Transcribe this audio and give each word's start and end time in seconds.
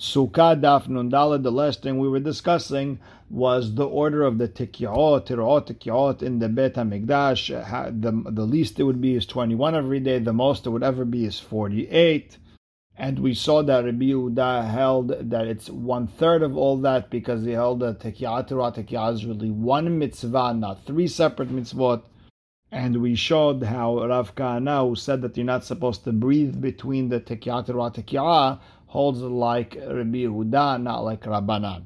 Sukkah 0.00 0.58
Daf 0.58 0.88
Nundala, 0.88 1.42
the 1.42 1.52
last 1.52 1.82
thing 1.82 1.98
we 1.98 2.08
were 2.08 2.20
discussing 2.20 2.98
was 3.28 3.74
the 3.74 3.86
order 3.86 4.22
of 4.22 4.38
the 4.38 4.48
tikyot, 4.48 5.26
tirot, 5.26 5.66
tikyot 5.66 6.22
in 6.22 6.38
the 6.38 6.48
Bet 6.48 6.76
HaMikdash. 6.76 8.00
The, 8.00 8.30
the 8.30 8.46
least 8.46 8.80
it 8.80 8.84
would 8.84 9.02
be 9.02 9.14
is 9.14 9.26
21 9.26 9.74
every 9.74 10.00
day, 10.00 10.18
the 10.18 10.32
most 10.32 10.64
it 10.64 10.70
would 10.70 10.82
ever 10.82 11.04
be 11.04 11.26
is 11.26 11.38
48. 11.38 12.38
And 12.96 13.18
we 13.18 13.34
saw 13.34 13.62
that 13.62 13.84
Rabbi 13.84 14.06
Yehuda 14.06 14.70
held 14.70 15.30
that 15.30 15.46
it's 15.46 15.68
one 15.68 16.06
third 16.06 16.42
of 16.42 16.56
all 16.56 16.78
that 16.78 17.10
because 17.10 17.44
he 17.44 17.50
held 17.50 17.80
that 17.80 18.00
tikyat, 18.00 18.48
tirot, 18.48 18.76
tikyat 18.76 19.12
is 19.12 19.26
really 19.26 19.50
one 19.50 19.98
mitzvah, 19.98 20.54
not 20.54 20.86
three 20.86 21.08
separate 21.08 21.50
mitzvot. 21.50 22.04
And 22.72 23.02
we 23.02 23.16
showed 23.16 23.64
how 23.64 24.06
Rav 24.06 24.34
Kahana, 24.34 24.88
who 24.88 24.96
said 24.96 25.20
that 25.22 25.36
you're 25.36 25.44
not 25.44 25.64
supposed 25.64 26.04
to 26.04 26.12
breathe 26.12 26.58
between 26.58 27.10
the 27.10 27.20
tikyat, 27.20 27.66
tirot, 27.66 28.02
tikyat, 28.02 28.60
holds 28.90 29.20
like 29.20 29.76
Rabbi 29.76 30.24
Yehuda, 30.24 30.82
not 30.82 31.04
like 31.04 31.22
Rabbanan. 31.22 31.84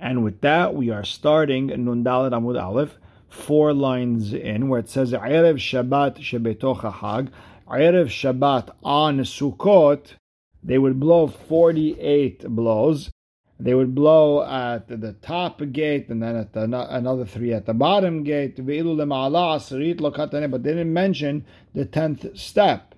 And 0.00 0.24
with 0.24 0.40
that, 0.40 0.74
we 0.74 0.90
are 0.90 1.04
starting 1.04 1.68
Nundal 1.68 2.28
Amud 2.32 2.60
Aleph, 2.60 2.98
four 3.28 3.72
lines 3.72 4.32
in, 4.32 4.68
where 4.68 4.80
it 4.80 4.88
says 4.88 5.12
Erev 5.12 5.58
Shabbat 5.58 6.18
Shebetocha 6.18 6.92
Hag, 6.92 7.30
Erev 7.68 8.08
Shabbat 8.08 8.70
on 8.82 9.18
Sukkot, 9.20 10.14
they 10.62 10.76
would 10.76 10.98
blow 10.98 11.28
48 11.28 12.48
blows. 12.48 13.12
They 13.60 13.74
would 13.74 13.94
blow 13.94 14.42
at 14.42 14.88
the 14.88 15.14
top 15.22 15.62
gate 15.70 16.08
and 16.08 16.20
then 16.22 16.34
at 16.34 16.52
the, 16.52 16.62
another 16.62 17.26
three 17.26 17.52
at 17.52 17.66
the 17.66 17.74
bottom 17.74 18.24
gate. 18.24 18.56
But 18.56 18.66
they 18.66 18.82
didn't 20.72 20.92
mention 20.92 21.44
the 21.74 21.84
tenth 21.84 22.38
step. 22.38 22.94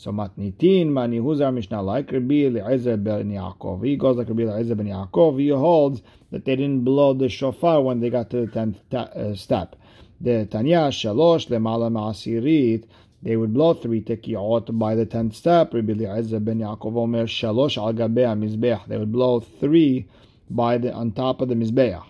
So 0.00 0.12
matnitin 0.12 0.86
mani 0.88 1.18
who's 1.18 1.42
our 1.42 1.52
Mishnah 1.52 1.82
like 1.82 2.10
Rabbi 2.10 2.46
Eliezer 2.46 2.96
ben 2.96 3.30
Yaakov. 3.30 3.84
He 3.84 3.96
goes 3.96 4.16
like 4.16 4.30
Rabbi 4.30 4.44
Eliezer 4.44 4.74
ben 4.74 4.86
Yaakov. 4.86 5.38
He 5.38 5.50
holds 5.50 6.00
that 6.30 6.46
they 6.46 6.56
didn't 6.56 6.84
blow 6.84 7.12
the 7.12 7.28
shofar 7.28 7.82
when 7.82 8.00
they 8.00 8.08
got 8.08 8.30
to 8.30 8.46
the 8.46 8.50
tenth 8.50 8.94
uh, 8.94 9.34
step. 9.34 9.76
The 10.18 10.46
Tanya 10.46 10.88
shalosh 10.88 11.48
lemala 11.48 11.92
ma'asirit. 11.92 12.84
They 13.22 13.36
would 13.36 13.52
blow 13.52 13.74
three 13.74 14.00
tekiot 14.00 14.78
by 14.78 14.94
the 14.94 15.04
tenth 15.04 15.36
step. 15.36 15.74
Rabbi 15.74 15.92
Eliezer 15.92 16.40
ben 16.40 16.60
Yaakov 16.60 16.96
omer 16.96 17.26
shalosh 17.26 17.76
al 17.76 17.92
mizbeach. 17.92 18.86
They 18.86 18.96
would 18.96 19.12
blow 19.12 19.40
three 19.40 20.06
by 20.48 20.78
the 20.78 20.94
on 20.94 21.12
top 21.12 21.42
of 21.42 21.50
the 21.50 21.54
mizbeach. 21.54 22.02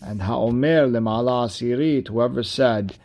And 0.00 0.22
ha'omer 0.22 0.86
lemala 0.86 1.48
asirit. 1.48 2.06
Whoever 2.06 2.44
said 2.44 2.96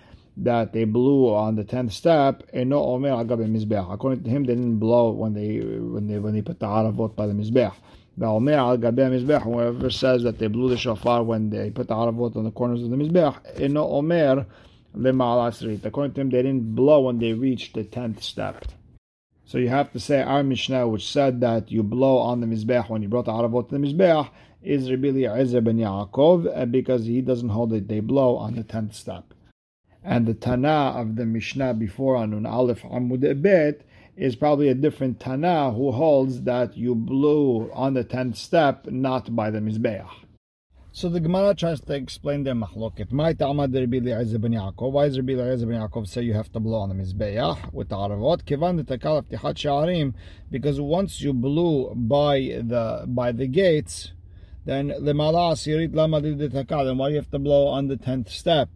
that 0.44 0.74
they 0.74 0.86
blew 0.86 1.34
on 1.34 1.56
the 1.56 1.64
tenth 1.64 1.94
step, 1.94 2.44
and 2.54 2.70
no 2.70 2.80
oh, 2.80 2.96
omer 2.96 3.10
mizbeach. 3.10 3.94
According 3.94 4.24
to 4.24 4.30
him, 4.30 4.46
they 4.46 4.56
didn't 4.56 4.80
blow 4.80 5.12
when 5.12 5.34
they 5.34 5.60
when 5.60 6.08
they 6.08 6.18
when 6.20 6.34
they 6.34 6.42
put 6.42 6.60
the 6.60 6.66
aravot 6.66 7.16
by 7.16 7.28
the 7.28 7.34
mizbeach. 7.34 7.74
The 8.18 8.26
omer 8.26 8.54
oh, 8.54 8.72
al 8.72 8.78
mizbeach. 8.78 9.44
Whoever 9.44 9.90
says 9.90 10.24
that 10.24 10.40
they 10.40 10.48
blew 10.48 10.70
the 10.70 10.78
shofar 10.78 11.24
when 11.24 11.50
they 11.50 11.70
put 11.72 11.88
the 11.88 11.96
aravot 11.96 12.36
on 12.36 12.46
the 12.46 12.52
corners 12.52 12.84
of 12.84 12.90
the 12.90 12.96
mizbeach, 12.96 13.70
no 13.70 13.84
oh, 13.86 13.98
omer 13.98 14.46
lema'al 14.96 15.86
According 15.86 16.14
to 16.14 16.22
him, 16.22 16.30
they 16.30 16.42
didn't 16.42 16.76
blow 16.76 17.02
when 17.02 17.20
they 17.20 17.34
reached 17.34 17.76
the 17.76 17.84
tenth 17.84 18.24
step. 18.24 18.66
So 19.46 19.58
you 19.58 19.70
have 19.70 19.92
to 19.94 20.00
say 20.00 20.22
our 20.22 20.44
Mishnah, 20.44 20.88
which 20.88 21.12
said 21.12 21.42
that 21.42 21.72
you 21.72 21.84
blow 21.84 22.18
on 22.18 22.40
the 22.40 22.48
mizbeach 22.48 22.90
when 22.90 23.02
you 23.02 23.10
brought 23.10 23.26
the 23.26 23.32
aravot 23.32 23.70
to 23.70 23.78
the 23.78 23.88
mizbeach, 23.88 24.30
is 24.62 24.92
Rabbi 24.92 25.08
Eliezer 25.08 25.62
ben 25.62 25.78
Yaakov, 25.78 26.52
eh, 26.54 26.66
because 26.66 27.06
he 27.06 27.22
doesn't 27.22 27.50
hold 27.50 27.74
it. 27.74 27.88
They 27.88 28.00
blow 28.00 28.36
on 28.36 28.56
the 28.56 28.64
tenth 28.64 28.94
step. 28.94 29.34
And 30.10 30.26
the 30.26 30.34
Tana 30.34 30.96
of 30.96 31.18
the 31.18 31.26
Mishnah 31.28 31.76
before 31.76 32.16
Anun 32.16 32.52
Aleph 32.52 32.82
Amud 32.82 33.44
Bet 33.44 33.82
is 34.18 34.36
probably 34.36 34.68
a 34.68 34.74
different 34.74 35.20
Tana 35.20 35.72
who 35.72 35.92
holds 35.92 36.42
that 36.46 36.76
you 36.76 36.96
blew 36.96 37.72
on 37.74 37.94
the 37.94 38.04
tenth 38.04 38.36
step, 38.36 38.88
not 38.88 39.36
by 39.36 39.52
the 39.52 39.60
Mizbeach. 39.60 40.10
So 40.92 41.10
the 41.10 41.20
Gemara 41.20 41.54
tries 41.54 41.82
to 41.82 41.94
explain 41.94 42.44
the 42.44 42.54
machloket. 42.54 43.12
My 43.12 43.34
ta'amad 43.34 43.72
Rabbi 43.72 43.98
Eliezer 43.98 44.40
ben 44.40 44.54
Yaakov. 44.54 44.92
Why 44.94 45.06
does 45.06 45.20
Rabbi 45.20 45.34
Eliezer 45.34 45.68
ben 45.68 45.80
Yaakov 45.80 46.08
say 46.08 46.24
you 46.24 46.34
have 46.34 46.52
to 46.54 46.60
blow 46.60 46.80
on 46.80 46.90
the 46.90 46.96
mizbeach 46.96 47.72
with 47.72 47.90
the 47.90 47.96
aravot? 47.96 48.44
Kivan 48.46 48.84
detakal 48.84 49.24
sha'arim. 49.30 50.16
Because 50.50 50.82
once 50.82 51.22
you 51.22 51.34
blew 51.34 51.94
by 51.94 52.64
the 52.64 53.06
by 53.08 53.32
the 53.32 53.46
gates, 53.46 54.14
then 54.66 54.90
lemala 54.90 55.54
asirit 55.54 55.94
lama 55.94 56.20
Then 56.20 56.98
why 56.98 57.10
do 57.10 57.14
you 57.14 57.20
have 57.20 57.30
to 57.30 57.38
blow 57.38 57.68
on 57.68 57.88
the 57.88 57.96
tenth 57.96 58.32
step? 58.32 58.70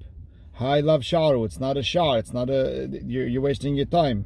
I 0.59 0.81
love 0.81 1.01
sharu. 1.01 1.45
It's 1.45 1.59
not 1.59 1.77
a 1.77 1.83
shar. 1.83 2.19
It's 2.19 2.33
not 2.33 2.49
a. 2.49 2.87
You're, 3.05 3.27
you're 3.27 3.41
wasting 3.41 3.75
your 3.75 3.87
time. 3.87 4.25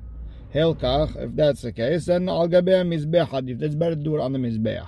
Helkach. 0.53 1.15
if 1.15 1.35
that's 1.35 1.61
the 1.61 1.71
case, 1.71 2.05
then 2.05 2.27
al 2.27 2.47
gabei 2.49 2.85
mizbeh 2.85 3.49
If 3.49 3.59
That's 3.59 3.75
better 3.75 3.95
to 3.95 4.01
do 4.01 4.15
it 4.17 4.21
on 4.21 4.33
the 4.33 4.39
mizbeh. 4.39 4.87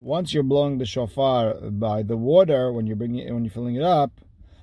Once 0.00 0.34
you're 0.34 0.42
blowing 0.42 0.78
the 0.78 0.84
shofar 0.86 1.54
by 1.70 2.02
the 2.02 2.16
water 2.16 2.72
when 2.72 2.86
you're 2.86 2.96
bringing 2.96 3.26
it, 3.26 3.32
when 3.32 3.44
you're 3.44 3.52
filling 3.52 3.76
it 3.76 3.82
up, 3.82 4.20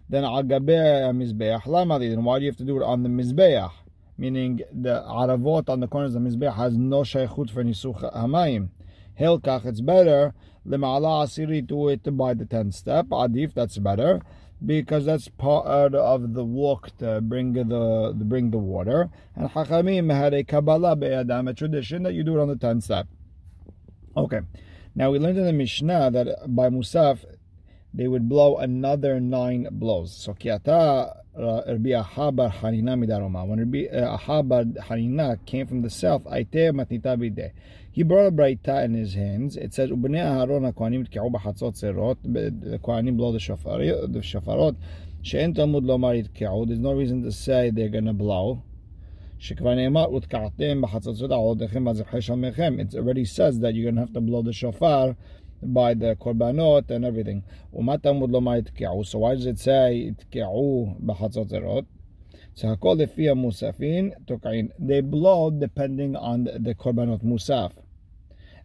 then 0.09 0.23
al 0.23 0.43
gabei 0.43 1.11
mizbeh 1.15 1.61
lamali. 1.63 2.09
Then 2.09 2.23
why 2.23 2.39
do 2.39 2.45
you 2.45 2.51
have 2.51 2.57
to 2.57 2.65
do 2.65 2.77
it 2.77 2.83
on 2.83 3.03
the 3.03 3.09
mizbeh? 3.09 3.71
Meaning 4.17 4.61
the 4.71 5.01
aravot 5.01 5.69
on 5.69 5.79
the 5.79 5.87
corners 5.87 6.13
of 6.13 6.23
the 6.23 6.29
mizbeh 6.29 6.55
has 6.55 6.77
no 6.77 7.01
shaykhut 7.01 7.49
for 7.49 7.63
nisuch 7.63 8.13
amayim. 8.15 8.69
Hilkach, 9.19 9.65
it's 9.65 9.81
better 9.81 10.33
Lema'ala 10.67 11.25
asiri 11.25 11.65
do 11.65 11.89
it 11.89 12.15
by 12.15 12.33
the 12.33 12.45
tenth 12.45 12.75
step. 12.75 13.07
Adif, 13.07 13.53
that's 13.53 13.77
better 13.77 14.21
because 14.65 15.05
that's 15.05 15.27
part 15.27 15.93
of 15.93 16.33
the 16.33 16.43
walk 16.43 16.95
to 16.97 17.19
bring 17.19 17.51
the, 17.51 18.13
bring 18.15 18.51
the 18.51 18.57
water. 18.57 19.09
And 19.35 19.49
Hachamim 19.49 20.13
had 20.13 20.33
a 20.33 20.43
Kabbalah 20.43 20.95
be'adam, 20.95 21.49
a 21.49 21.53
tradition 21.53 22.03
that 22.03 22.13
you 22.13 22.23
do 22.23 22.37
it 22.37 22.41
on 22.41 22.47
the 22.47 22.55
tenth 22.55 22.85
step. 22.85 23.07
Okay, 24.15 24.39
now 24.95 25.11
we 25.11 25.19
learned 25.19 25.37
in 25.37 25.45
the 25.45 25.53
Mishnah 25.53 26.11
that 26.11 26.55
by 26.55 26.69
Musaf 26.69 27.25
they 27.93 28.07
would 28.07 28.29
blow 28.29 28.57
another 28.57 29.19
nine 29.19 29.67
blows. 29.69 30.15
So 30.15 30.33
kiata 30.33 31.17
uh, 31.37 31.61
Rabbi 31.67 31.89
Ahabar 31.89 32.53
Hanina 32.53 32.97
midaroma. 32.97 33.45
When 33.45 33.59
Rabbi 33.59 33.85
uh, 33.85 34.17
Ahabar 34.17 34.73
Hanina 34.85 35.43
came 35.45 35.67
from 35.67 35.81
the 35.81 35.89
south, 35.89 36.23
aite 36.25 36.71
matnita 36.71 37.17
bide. 37.17 37.51
He 37.92 38.02
brought 38.02 38.26
a 38.26 38.30
braita 38.30 38.84
in 38.84 38.94
his 38.94 39.14
hands. 39.14 39.56
It 39.56 39.74
says, 39.74 39.90
"Ubnei 39.90 40.22
Aharon 40.22 40.72
haKohanim 40.72 41.08
tki'u 41.08 41.32
b'chatzot 41.32 41.74
zerot." 41.80 42.16
The 42.22 42.78
Kohanim 42.78 43.16
blow 43.16 43.32
the 43.32 43.40
shofar, 43.40 43.78
the 43.78 44.20
shofarot. 44.20 44.76
She'en 45.22 45.54
Talmud 45.54 45.84
lomar 45.84 46.14
yitki'u. 46.22 46.66
There's 46.66 46.78
no 46.78 46.92
reason 46.92 47.22
to 47.22 47.32
say 47.32 47.70
they're 47.70 47.88
gonna 47.88 48.12
blow. 48.12 48.62
שכבר 49.38 49.74
נאמר, 49.74 50.12
ותקעתם 50.14 50.80
בחצוצות 50.80 51.30
עודכם 51.30 51.84
בזרחי 51.84 52.20
שלמיכם. 52.20 52.76
It 52.80 52.94
already 52.94 53.24
says 53.24 53.60
that 53.60 53.74
you're 53.74 53.84
going 53.84 53.94
to 53.94 54.00
have 54.00 54.12
to 54.12 54.20
blow 54.20 54.42
the 54.42 54.52
shofar 54.52 55.16
by 55.62 55.94
the 55.94 56.16
korbanot 56.16 56.90
and 56.90 57.04
everything. 57.04 57.40
ומה 57.72 57.98
תלמוד 57.98 58.30
לומר 58.30 58.56
יתקעו? 58.56 59.02
So 59.04 59.18
why 59.18 59.34
does 59.36 59.46
it 59.46 59.58
say 59.58 59.92
יתקעו 59.92 60.94
בחצות 61.06 61.48
זרות? 61.48 61.84
So 62.55 62.67
hakol 62.67 62.97
lefia 62.97 63.35
musafin 63.35 64.13
tokain. 64.25 64.71
They 64.79 65.01
blow 65.01 65.49
depending 65.51 66.15
on 66.15 66.43
the 66.43 66.75
korbanot 66.75 67.23
musaf. 67.23 67.71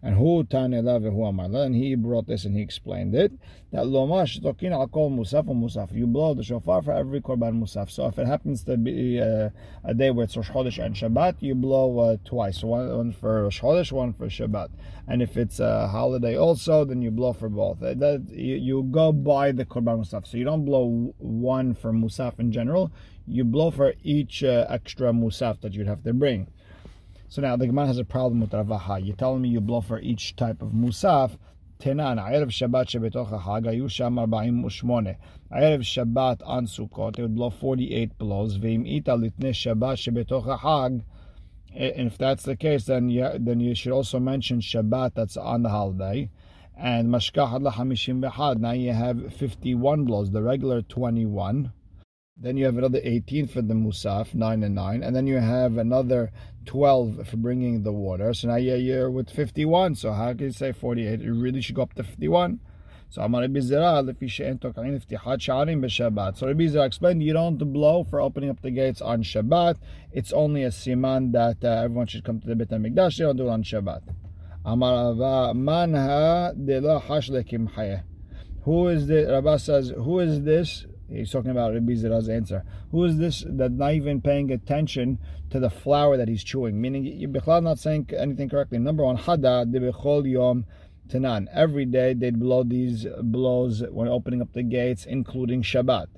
And 0.01 0.15
who 0.15 0.47
and 0.51 1.75
he 1.75 1.95
brought 1.97 2.29
this 2.29 2.45
and 2.45 2.55
he 2.55 2.63
explained 2.63 3.17
it. 3.17 3.33
That 3.73 3.85
Lomash 3.85 4.41
Tokin 4.41 4.71
al 4.71 4.87
kol 4.87 5.11
Musaf 5.11 5.47
Musaf. 5.47 5.93
You 5.93 6.07
blow 6.07 6.35
the 6.35 6.45
shofar 6.45 6.83
for 6.83 6.93
every 6.93 7.21
Korban 7.21 7.61
Musaf. 7.61 7.91
So 7.91 8.07
if 8.07 8.17
it 8.17 8.27
happens 8.29 8.63
to 8.65 8.77
be 8.77 9.21
uh, 9.21 9.51
a 9.83 9.95
day 9.95 10.13
where 10.13 10.25
it's 10.25 10.37
Rosh 10.37 10.51
Chodesh 10.51 10.85
and 10.85 10.95
Shabbat, 10.95 11.37
you 11.41 11.57
blow 11.57 11.99
uh, 11.99 12.17
twice. 12.25 12.63
One, 12.63 12.97
one, 12.97 13.13
for 13.13 13.43
Rosh 13.43 13.61
Chodesh, 13.61 13.91
one 13.91 14.13
for 14.13 14.27
Shabbat. 14.27 14.69
And 15.09 15.21
if 15.21 15.37
it's 15.37 15.59
a 15.59 15.89
holiday 15.89 16.37
also, 16.39 16.85
then 16.85 17.03
you 17.03 17.11
blow 17.11 17.33
for 17.33 17.49
both. 17.49 17.83
Uh, 17.83 17.95
that, 17.95 18.29
you, 18.31 18.55
you 18.55 18.83
go 18.85 19.11
by 19.11 19.51
the 19.51 19.65
Korban 19.65 20.05
Musaf. 20.05 20.29
So 20.29 20.37
you 20.37 20.45
don't 20.45 20.65
blow 20.65 21.13
one 21.19 21.75
for 21.75 21.93
Musaf 21.93 22.39
in 22.39 22.53
general. 22.53 22.93
You 23.27 23.45
blow 23.45 23.73
for 23.73 23.95
each 24.05 24.45
uh, 24.45 24.65
extra 24.71 25.11
Musaf 25.11 25.61
that 25.63 25.73
you'd 25.75 25.89
have 25.89 26.05
to 26.05 26.15
bring. 26.15 26.47
So 27.31 27.43
now 27.43 27.57
the 27.57 27.67
Gemara 27.67 27.89
has 27.89 27.99
a 27.99 28.05
problem 28.05 28.41
with 28.41 28.55
Rav 28.55 28.69
Acha. 28.69 29.05
You're 29.05 29.15
telling 29.15 29.43
me 29.43 29.51
you 29.51 29.61
blow 29.61 29.83
for 29.83 30.01
each 30.01 30.35
type 30.35 30.63
of 30.63 30.71
musaf. 30.71 31.37
Tenan, 31.79 32.17
Erev 32.17 32.49
Shabbat 32.49 32.87
shebetoch 32.87 33.29
ha'chag, 33.29 33.67
ayu 33.67 33.85
arba'im 33.85 34.65
u'shmone. 34.65 35.15
Erev 35.53 35.81
Shabbat 35.81 36.41
on 36.45 36.67
Sukkot, 36.67 37.17
they 37.17 37.23
would 37.23 37.35
blow 37.35 37.51
48 37.51 38.17
blows. 38.17 38.57
Ve'im 38.57 38.89
ita 38.89 39.15
litne 39.15 39.53
Shabbat 39.53 39.99
shebetoch 39.99 40.45
ha'chag. 40.45 41.03
And 41.75 42.07
if 42.09 42.17
that's 42.17 42.45
the 42.45 42.57
case, 42.57 42.87
then 42.87 43.11
you, 43.11 43.29
then 43.39 43.61
you 43.61 43.75
should 43.75 43.93
also 43.93 44.19
mention 44.19 44.61
Shabbat 44.61 45.15
that's 45.15 45.37
on 45.37 45.63
the 45.63 45.69
holiday. 45.69 46.31
And 46.79 47.11
Mashkah 47.11 47.61
hamishim 47.75 48.27
v'had. 48.27 48.59
Now 48.59 48.73
you 48.73 48.95
have 48.95 49.35
51 49.35 50.05
blows, 50.05 50.31
the 50.31 50.43
regular 50.43 50.81
21. 50.81 51.73
Then 52.41 52.57
you 52.57 52.67
have 52.67 52.79
another 52.79 53.01
18 53.03 53.49
for 53.49 53.63
the 53.63 53.75
musaf, 53.75 54.33
9 54.33 54.63
and 54.63 54.75
9. 54.75 55.03
And 55.03 55.15
then 55.15 55.27
you 55.27 55.39
have 55.39 55.77
another 55.77 56.31
12 56.69 57.27
for 57.27 57.37
bringing 57.39 57.83
the 57.83 57.93
water. 57.93 58.35
So 58.35 58.49
now 58.49 58.57
you're, 58.57 59.11
with 59.11 59.31
51. 59.31 59.95
So 59.95 60.13
how 60.13 60.35
can 60.35 60.47
you 60.47 60.53
say 60.53 60.73
48? 60.73 61.21
You 61.21 61.35
really 61.35 61.63
should 61.63 61.75
go 61.75 61.83
up 61.83 61.95
to 61.95 62.05
51. 62.05 62.61
So 63.09 63.23
Amar 63.23 63.41
Rabbi 63.41 63.61
Zera 63.61 64.07
lefi 64.07 64.29
she'en 64.29 64.59
toka'in 64.59 65.01
iftichat 65.01 65.41
sha'arim 65.41 65.83
b'Shabbat. 65.83 66.37
So 66.37 66.47
Rabbi 66.47 66.65
Zera 66.65 66.87
explained 66.87 67.23
you 67.23 67.33
don't 67.33 67.57
blow 67.57 68.05
for 68.05 68.21
opening 68.21 68.51
up 68.51 68.61
the 68.61 68.71
gates 68.71 69.01
on 69.01 69.23
Shabbat. 69.23 69.79
It's 70.13 70.31
only 70.31 70.63
a 70.63 70.69
siman 70.69 71.33
that 71.33 71.65
uh, 71.65 71.85
everyone 71.85 72.07
should 72.07 72.23
come 72.23 72.39
to 72.39 72.47
the 72.47 72.55
Beit 72.55 72.69
HaMikdash. 72.69 73.19
You 73.19 73.27
don't 73.27 73.37
do 73.37 73.49
it 73.49 73.51
on 73.51 73.63
Shabbat. 73.63 74.03
Amar 74.67 75.15
Rava 75.15 75.55
manha 75.55 76.53
de 76.67 76.83
lo 76.83 76.99
hash 76.99 77.31
lekimchayeh. 77.31 78.03
Who 78.65 78.89
is 78.89 79.07
this? 79.07 79.27
Rabba 79.31 79.59
says, 79.59 79.89
who 79.97 80.19
is 80.19 80.43
this? 80.43 80.85
He's 81.11 81.33
talking 81.33 81.51
about 81.51 81.73
Rabbi 81.73 81.95
Zera's 81.95 82.29
answer. 82.29 82.65
Who 82.91 83.05
is 83.05 83.17
this 83.17 83.45
that's 83.47 83.73
not 83.73 83.95
even 83.95 84.21
paying 84.21 84.51
attention 84.53 85.19
to 85.51 85.59
the 85.59 85.71
flour 85.71 86.17
that 86.19 86.29
he's 86.29 86.45
chewing? 86.45 86.81
Meaning, 86.81 87.05
you're 87.05 87.61
not 87.61 87.79
saying 87.79 88.11
anything 88.17 88.51
correctly. 88.51 88.79
Number 88.79 89.05
one, 89.05 89.17
hada 89.17 89.71
de 89.71 89.81
bechol 89.81 90.31
yom 90.31 90.67
tanan. 91.09 91.49
Every 91.53 91.87
day 91.87 92.13
they'd 92.13 92.39
blow 92.39 92.63
these 92.63 93.07
blows 93.23 93.83
when 93.91 94.09
opening 94.09 94.43
up 94.43 94.53
the 94.53 94.63
gates, 94.63 95.07
including 95.07 95.63
Shabbat. 95.63 96.09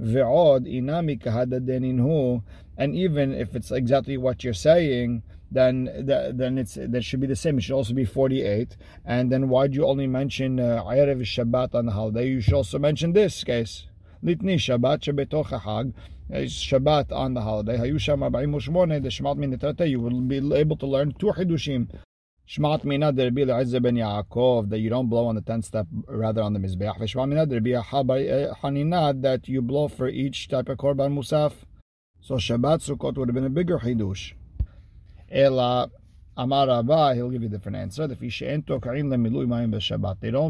Ve'od 0.00 0.66
inami 0.66 1.22
kahada 1.22 1.60
deninhu. 1.60 2.42
And 2.76 2.96
even 2.96 3.32
if 3.32 3.54
it's 3.54 3.70
exactly 3.70 4.16
what 4.16 4.42
you're 4.42 4.54
saying, 4.54 5.22
then 5.52 5.88
then 6.04 6.58
it's 6.58 6.74
that 6.80 7.04
should 7.04 7.20
be 7.20 7.26
the 7.26 7.36
same. 7.36 7.58
It 7.58 7.62
should 7.62 7.74
also 7.74 7.94
be 7.94 8.04
48. 8.04 8.76
And 9.04 9.30
then 9.30 9.48
why 9.48 9.68
do 9.68 9.76
you 9.76 9.86
only 9.86 10.06
mention 10.06 10.58
uh, 10.58 10.82
Shabbat 10.82 11.74
on 11.74 11.86
the 11.86 11.92
holiday? 11.92 12.28
You 12.28 12.40
should 12.40 12.54
also 12.54 12.78
mention 12.78 13.12
this 13.12 13.44
case. 13.44 13.86
Litni 14.24 14.56
Shabbat 14.56 15.00
shebetoch 15.00 15.60
hag. 15.62 15.92
Shabbat 16.30 17.10
on 17.10 17.34
the 17.34 17.40
holiday. 17.40 17.76
Hayusham 17.76 18.20
48, 18.72 19.02
the 19.02 19.08
Shemot 19.08 19.36
Min 19.36 19.58
you 19.90 20.00
will 20.00 20.20
be 20.20 20.54
able 20.54 20.76
to 20.76 20.86
learn 20.86 21.12
two 21.18 21.32
Hidushim. 21.32 21.88
Shmat 22.48 22.84
mina 22.84 23.12
der 23.12 23.24
Rabbi 23.26 23.42
Eliezer 23.42 23.80
ben 23.80 23.96
Yaakov 23.96 24.68
that 24.70 24.78
you 24.80 24.90
don't 24.90 25.08
blow 25.08 25.26
on 25.26 25.36
the 25.36 25.40
tenth 25.40 25.64
step, 25.64 25.86
rather 26.06 26.42
on 26.42 26.52
the 26.52 26.60
mizbeach. 26.60 26.98
V'shmat 26.98 27.28
mina 27.28 27.46
der 27.46 27.56
Rabbi 27.56 28.52
Hanina 28.62 29.20
that 29.22 29.48
you 29.48 29.62
blow 29.62 29.88
for 29.88 30.08
each 30.08 30.48
type 30.48 30.68
of 30.68 30.78
korban 30.78 31.14
musaf. 31.14 31.52
So 32.20 32.34
Shabbat 32.34 32.88
Sukkot 32.88 33.16
would 33.16 33.28
have 33.28 33.34
been 33.34 33.44
a 33.44 33.50
bigger 33.50 33.78
hidush. 33.78 34.34
Ela 35.30 35.90
Amar 36.36 36.66
Rabba, 36.66 37.14
he'll 37.14 37.30
give 37.30 37.42
you 37.42 37.48
a 37.48 37.50
different 37.50 37.76
answer. 37.76 38.06
They 38.06 38.14
don't 38.16 38.62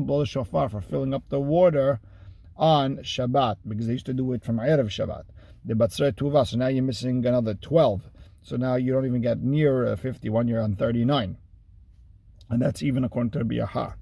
blow 0.07 0.21
the 0.21 0.27
shofar 0.27 0.69
for 0.69 0.81
filling 0.81 1.15
up 1.15 1.29
the 1.29 1.41
water 1.41 2.01
on 2.57 2.99
Shabbat 2.99 3.57
because 3.67 3.87
they 3.87 3.95
used 3.95 4.07
to 4.07 4.15
do 4.15 4.33
it 4.33 4.45
from 4.45 4.59
Erev 4.59 4.87
Shabbat. 4.87 5.25
The 5.65 5.75
Batzre 5.75 6.13
Tuva, 6.13 6.47
so 6.47 6.57
now 6.57 6.69
you're 6.69 6.83
missing 6.83 7.25
another 7.25 7.55
12. 7.55 8.11
So 8.43 8.57
now 8.57 8.75
you 8.75 8.93
don't 8.93 9.07
even 9.07 9.21
get 9.21 9.41
near 9.41 9.87
uh, 9.87 9.97
51, 9.97 10.49
you're 10.49 10.61
on 10.61 10.75
39. 10.75 11.37
And 12.51 12.63
that's 12.63 12.83
even 12.83 13.05
according 13.05 13.31
to 13.31 13.39
Rabbi 13.39 13.55
Yaha. 13.55 13.95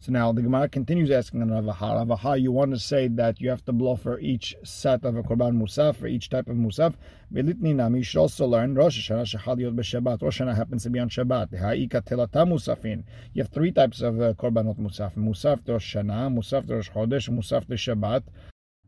So 0.00 0.12
now 0.12 0.30
the 0.30 0.42
Gemara 0.42 0.68
continues 0.68 1.10
asking 1.10 1.42
on 1.42 1.50
Rav 1.50 1.64
Acha. 1.64 2.40
You 2.40 2.52
want 2.52 2.70
to 2.70 2.78
say 2.78 3.08
that 3.08 3.40
you 3.40 3.50
have 3.50 3.64
to 3.64 3.72
blow 3.72 3.96
for 3.96 4.20
each 4.20 4.54
set 4.62 5.04
of 5.04 5.16
a 5.16 5.24
Korban 5.24 5.60
Musaf, 5.60 5.96
for 5.96 6.06
each 6.06 6.30
type 6.30 6.48
of 6.48 6.56
Musaf. 6.56 6.94
Belitni 7.34 7.74
Nami, 7.74 7.98
you 7.98 8.04
should 8.04 8.20
also 8.20 8.46
learn 8.46 8.76
Rosh 8.76 9.10
Hashanah 9.10 9.36
Shechal 9.36 9.74
B'Shabbat. 9.74 10.22
Rosh 10.22 10.40
Hashanah 10.40 10.54
happens 10.54 10.84
to 10.84 10.90
be 10.90 11.00
on 11.00 11.08
Shabbat. 11.08 11.58
Ha'ika 11.58 12.00
Musafin. 12.46 13.02
You 13.32 13.42
have 13.42 13.50
three 13.50 13.72
types 13.72 14.00
of 14.00 14.20
uh, 14.20 14.34
Korbanot 14.34 14.78
Musaf. 14.78 15.16
Musaf 15.16 15.64
to 15.64 15.72
Rosh 15.72 15.96
Hashanah, 15.96 16.32
Musaf 16.32 16.68
to 16.68 16.76
Rosh 16.76 16.90
Chodesh, 16.90 17.28
Musaf 17.28 17.66
to 17.66 17.74
Shabbat. 17.74 18.22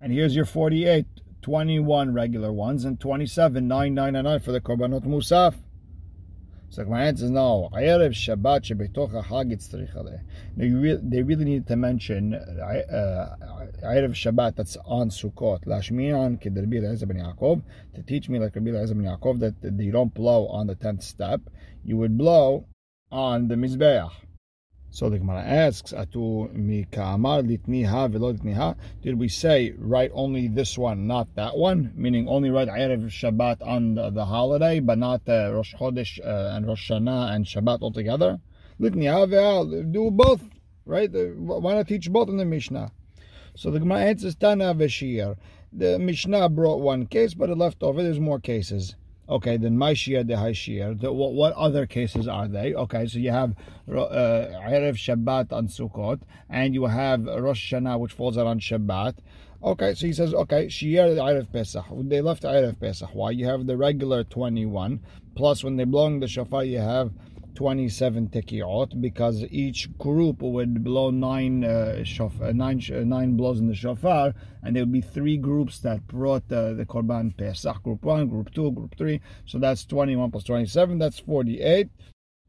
And 0.01 0.13
here's 0.13 0.37
your 0.37 0.45
48, 0.45 1.07
21 1.43 2.15
regular 2.15 2.53
ones, 2.53 2.85
and 2.85 3.01
27, 3.01 3.67
9, 3.67 3.95
9, 3.95 4.17
and 4.17 4.25
9 4.27 4.39
for 4.39 4.53
the 4.53 4.61
Korbanot 4.61 5.05
Musaf. 5.05 5.57
So 6.73 6.85
my 6.85 7.03
answer 7.03 7.25
is 7.25 7.33
no. 7.33 7.69
Erev 7.73 8.13
Shabbat 8.13 8.63
shebetoch 8.63 9.25
Hag 9.25 9.51
itzrich 9.51 9.91
They 10.57 11.23
really 11.23 11.45
need 11.45 11.67
to 11.67 11.75
mention 11.75 12.35
uh, 12.35 13.35
Erev 13.83 14.13
Shabbat 14.13 14.55
that's 14.55 14.77
on 14.85 15.11
Sukkot. 15.11 15.65
Lashmian 15.65 16.41
kid 16.41 16.57
Rabbi 16.57 16.77
Eliezer 16.77 17.07
ben 17.07 17.17
Yaakov 17.17 17.63
to 17.97 18.03
teach 18.05 18.29
me 18.29 18.39
like 18.39 18.55
Rabbi 18.55 18.71
Eliezer 18.71 18.95
ben 18.95 19.05
Yaakov 19.05 19.41
that 19.41 19.83
you 19.83 19.91
don't 19.91 20.15
blow 20.15 20.47
on 20.47 20.69
the 20.69 20.77
tenth 20.77 21.03
step. 21.03 21.41
You 21.85 21.97
would 21.97 22.17
blow 22.17 22.67
on 23.11 23.49
the 23.49 23.57
mizbeach. 23.57 24.13
So 24.93 25.09
the 25.09 25.19
Gemara 25.19 25.43
asks, 25.43 25.93
"Atu 25.93 26.53
mi 26.53 26.85
ka'amar 26.91 27.43
litniha 27.43 28.11
velo 28.11 28.33
litniha." 28.33 28.77
Did 29.03 29.21
we 29.21 29.29
say 29.29 29.73
write 29.79 30.11
only 30.13 30.49
this 30.49 30.77
one, 30.77 31.07
not 31.07 31.33
that 31.37 31.57
one? 31.57 31.93
Meaning 31.95 32.29
only 32.29 32.51
write 32.51 32.67
erev 32.67 33.05
Shabbat 33.05 33.65
on 33.65 33.95
the, 33.95 34.11
the 34.11 34.25
holiday, 34.25 34.81
but 34.81 34.99
not 34.99 35.23
uh, 35.29 35.53
Rosh 35.53 35.75
Chodesh 35.77 36.19
uh, 36.19 36.57
and 36.57 36.67
Rosh 36.67 36.91
Hashanah 36.91 37.33
and 37.33 37.47
Shabbat 37.47 37.83
altogether. 37.83 38.41
Litniha 38.81 39.29
ve'al, 39.31 39.93
do 39.93 40.11
both, 40.11 40.43
right? 40.85 41.11
Why 41.13 41.75
not 41.75 41.87
teach 41.87 42.11
both 42.11 42.29
in 42.29 42.37
the 42.37 42.45
Mishnah? 42.45 42.91
So 43.55 43.71
the 43.71 43.79
Gemara 43.79 44.01
answers, 44.01 44.35
"Tana 44.35 44.75
v'shir." 44.75 45.37
The 45.73 46.01
Mishnah 46.01 46.49
brought 46.49 46.81
one 46.81 47.07
case, 47.07 47.35
but 47.35 47.49
it 47.49 47.57
left 47.57 47.85
over. 47.85 48.03
There's 48.03 48.19
more 48.19 48.41
cases. 48.41 48.97
Okay, 49.31 49.57
then 49.57 49.79
my 49.79 49.95
shia 49.95 50.27
de 50.27 50.35
shia. 50.35 51.01
What, 51.13 51.35
what 51.35 51.53
other 51.53 51.87
cases 51.87 52.27
are 52.27 52.49
they? 52.49 52.75
Okay, 52.75 53.07
so 53.07 53.21
you 53.21 53.31
have 53.31 53.55
uh, 53.89 53.93
Erev 53.93 54.97
Shabbat 54.97 55.53
on 55.53 55.69
Sukkot, 55.69 56.21
and 56.49 56.75
you 56.75 56.87
have 56.87 57.27
Rosh 57.27 57.73
Hashanah, 57.73 58.01
which 58.01 58.13
falls 58.13 58.37
out 58.37 58.49
on 58.49 58.59
Shabbat. 58.59 59.19
Okay, 59.63 59.95
so 59.95 60.07
he 60.09 60.13
says, 60.13 60.35
okay, 60.35 60.67
Shia 60.67 61.15
Erev 61.15 61.53
Pesach. 61.53 61.85
They 61.93 62.21
left 62.21 62.43
Erev 62.43 62.81
Pesach. 62.81 63.11
Why? 63.13 63.31
You 63.31 63.47
have 63.47 63.67
the 63.67 63.77
regular 63.77 64.25
21, 64.25 64.99
plus 65.37 65.63
when 65.63 65.77
they 65.77 65.85
blow 65.85 66.19
the 66.19 66.27
shofar, 66.27 66.65
you 66.65 66.79
have 66.79 67.13
27 67.55 68.29
tekiot 68.29 69.01
because 69.01 69.45
each 69.51 69.97
group 69.99 70.43
would 70.43 70.83
blow 70.83 71.11
nine 71.11 71.65
uh, 71.65 72.03
shofar, 72.05 72.53
nine, 72.53 72.83
uh, 72.93 73.01
nine 73.01 73.37
blows 73.37 73.61
in 73.61 73.69
the 73.69 73.75
shofar, 73.75 74.35
and 74.63 74.75
there 74.75 74.83
would 74.83 74.93
be 74.93 75.01
three 75.01 75.37
groups 75.37 75.79
that 75.81 76.07
brought 76.07 76.51
uh, 76.53 76.73
the 76.75 76.85
korban 76.87 77.37
pesach. 77.37 77.83
Group 77.83 78.05
one, 78.05 78.29
group 78.29 78.53
two, 78.55 78.71
group 78.73 78.97
three. 78.97 79.21
So 79.47 79.59
that's 79.59 79.85
21 79.85 80.31
plus 80.31 80.45
27. 80.45 80.99
That's 80.99 81.19
48. 81.19 81.89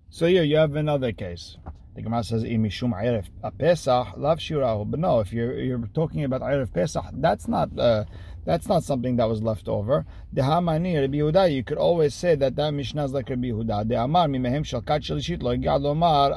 So 0.10 0.28
here 0.28 0.44
you 0.44 0.58
have 0.58 0.76
another 0.76 1.12
case. 1.12 1.58
The 1.94 2.02
Gemara 2.02 2.24
says, 2.24 2.44
"Imishum 2.44 2.94
erev 2.94 3.28
pesach 3.58 4.16
lav 4.16 4.40
shirahu." 4.40 4.90
But 4.90 5.00
no, 5.02 5.20
if 5.20 5.34
you're 5.34 5.60
you're 5.60 5.90
talking 5.94 6.24
about 6.24 6.42
erev 6.42 6.74
pesach, 6.74 7.06
that's 7.14 7.50
not. 7.50 7.78
Uh, 7.78 8.06
that's 8.46 8.68
not 8.68 8.84
something 8.84 9.18
that 9.18 9.30
was 9.30 9.42
left 9.42 9.68
over. 9.68 10.06
The 10.34 10.42
Rabbi 10.42 10.80
Yehuda, 10.80 11.54
you 11.54 11.64
could 11.64 11.78
always 11.78 12.14
say 12.14 12.36
that 12.36 12.56
that 12.56 12.72
Mishnah 12.72 13.06
is 13.06 13.14
like 13.14 13.30
Rabbi 13.30 13.48
Yehuda. 13.48 13.88
The 13.88 14.04
Amar 14.04 14.28
mimehem 14.28 14.66
shel 14.66 14.82
kat 14.82 15.02
shelishit 15.02 15.44
lo 15.44 15.56
igad 15.56 15.82
lomar 15.82 16.32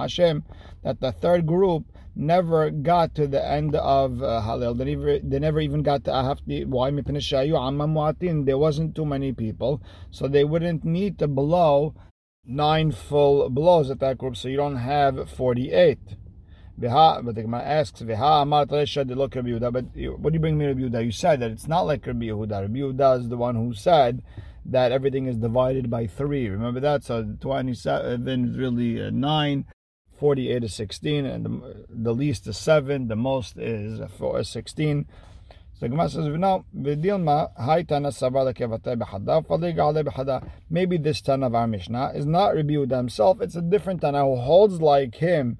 Hashem. 0.00 0.44
That 0.82 1.00
the 1.00 1.12
third 1.12 1.46
group 1.46 1.84
never 2.14 2.70
got 2.70 3.14
to 3.14 3.26
the 3.26 3.44
end 3.46 3.74
of 3.76 4.22
uh, 4.22 4.42
Halil. 4.42 4.74
They 4.74 4.84
never, 4.84 5.18
they 5.18 5.38
never 5.38 5.60
even 5.60 5.82
got 5.82 6.04
to 6.04 6.10
Ahavti. 6.10 6.66
Why? 6.66 6.90
There 8.44 8.58
wasn't 8.58 8.94
too 8.94 9.06
many 9.06 9.32
people, 9.32 9.82
so 10.10 10.28
they 10.28 10.44
wouldn't 10.44 10.84
need 10.84 11.18
to 11.18 11.28
blow 11.28 11.94
nine 12.44 12.92
full 12.92 13.50
blows 13.50 13.90
at 13.90 14.00
that 14.00 14.18
group, 14.18 14.36
so 14.36 14.48
you 14.48 14.56
don't 14.56 14.76
have 14.76 15.30
48. 15.30 15.98
But 16.78 17.34
the 17.34 17.42
Gemara 17.42 17.62
asks, 17.62 18.02
But 18.02 18.18
what 18.18 18.32
do 18.32 20.34
you 20.34 20.40
bring 20.40 20.58
me 20.58 20.66
Rabbi 20.66 20.80
Yehuda? 20.80 21.04
You 21.04 21.12
said 21.12 21.40
that 21.40 21.50
it's 21.50 21.66
not 21.66 21.82
like 21.82 22.06
Rabbi 22.06 22.26
Yehuda. 22.26 22.62
Rabbi 22.62 22.78
Yehuda 22.78 23.20
is 23.20 23.28
the 23.28 23.38
one 23.38 23.54
who 23.54 23.72
said 23.72 24.22
that 24.66 24.92
everything 24.92 25.26
is 25.26 25.36
divided 25.36 25.88
by 25.88 26.06
three. 26.06 26.48
Remember 26.48 26.80
that? 26.80 27.04
So 27.04 27.36
27 27.40 28.28
is 28.28 28.58
really 28.58 29.02
uh, 29.02 29.10
9, 29.10 29.64
48 30.18 30.64
is 30.64 30.74
16, 30.74 31.24
and 31.24 31.46
the, 31.46 31.86
the 31.88 32.14
least 32.14 32.46
is 32.46 32.58
7, 32.58 33.08
the 33.08 33.16
most 33.16 33.56
is 33.56 34.00
4, 34.18 34.44
16. 34.44 35.06
So 35.78 35.88
Gemara 35.88 36.08
says, 36.08 36.24
"No, 36.24 36.64
v'dilma 36.74 37.54
haytana 37.58 38.08
savar 38.08 38.50
lekevate 38.50 38.96
b'chada, 38.96 39.46
faligale 39.46 40.04
b'chada." 40.04 40.48
Maybe 40.70 40.96
this 40.96 41.20
Tana 41.20 41.46
of 41.46 41.54
our 41.54 41.66
Mishnah 41.66 42.12
is 42.14 42.24
not 42.24 42.54
Rabbi 42.54 42.72
Yehuda 42.72 42.96
himself; 42.96 43.42
it's 43.42 43.56
a 43.56 43.62
different 43.62 44.00
Tana 44.00 44.24
who 44.24 44.36
holds 44.36 44.80
like 44.80 45.16
him 45.16 45.58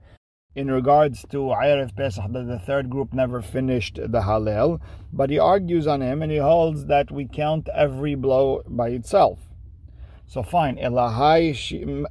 in 0.57 0.71
regards 0.71 1.23
to 1.29 1.37
Erev 1.37 1.95
Pesach 1.95 2.33
that 2.33 2.47
the 2.47 2.59
third 2.59 2.89
group 2.89 3.13
never 3.13 3.43
finished 3.43 3.97
the 3.97 4.23
Hallel, 4.23 4.81
but 5.13 5.29
he 5.29 5.39
argues 5.39 5.87
on 5.87 6.01
him 6.01 6.23
and 6.23 6.33
he 6.33 6.39
holds 6.39 6.87
that 6.87 7.11
we 7.11 7.29
count 7.29 7.69
every 7.75 8.15
blow 8.15 8.63
by 8.67 8.89
itself. 8.89 9.39
So 10.27 10.43
fine, 10.43 10.77
Elahai 10.79 11.53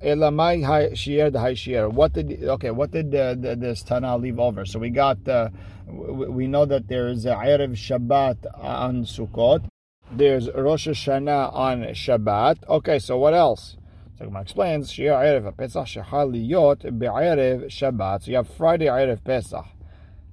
Elamai 0.02 0.96
Shier 0.96 1.32
the 1.32 1.40
Shier. 1.56 1.90
What 1.90 2.14
did 2.14 2.44
okay? 2.44 2.72
What 2.72 2.92
did 2.92 3.12
the, 3.12 3.38
the, 3.38 3.56
this 3.58 3.82
Tana 3.82 4.16
leave 4.16 4.40
over? 4.40 4.64
So 4.64 4.80
we 4.80 4.90
got 4.90 5.28
uh, 5.28 5.50
we 5.88 6.48
know 6.48 6.66
that 6.66 6.88
there's 6.88 7.26
Erev 7.26 7.74
Shabbat 7.74 8.46
on 8.64 9.04
Sukkot. 9.04 9.68
There's 10.12 10.50
Rosh 10.52 10.88
Hashanah 10.88 11.54
on 11.54 11.82
Shabbat. 11.82 12.70
Okay, 12.70 13.00
so 13.00 13.18
what 13.18 13.34
else? 13.34 13.76
So 14.18 14.24
Gemara 14.24 14.44
explains, 14.44 14.94
Shia 14.94 15.58
Pesach 15.58 15.88
Shechaliyot 15.88 16.98
Be'erev 16.98 17.66
Shabbat. 17.66 18.24
So 18.24 18.32
you 18.32 18.38
have 18.38 18.48
Friday 18.48 18.86
Erev 18.86 19.22
Pesach. 19.26 19.66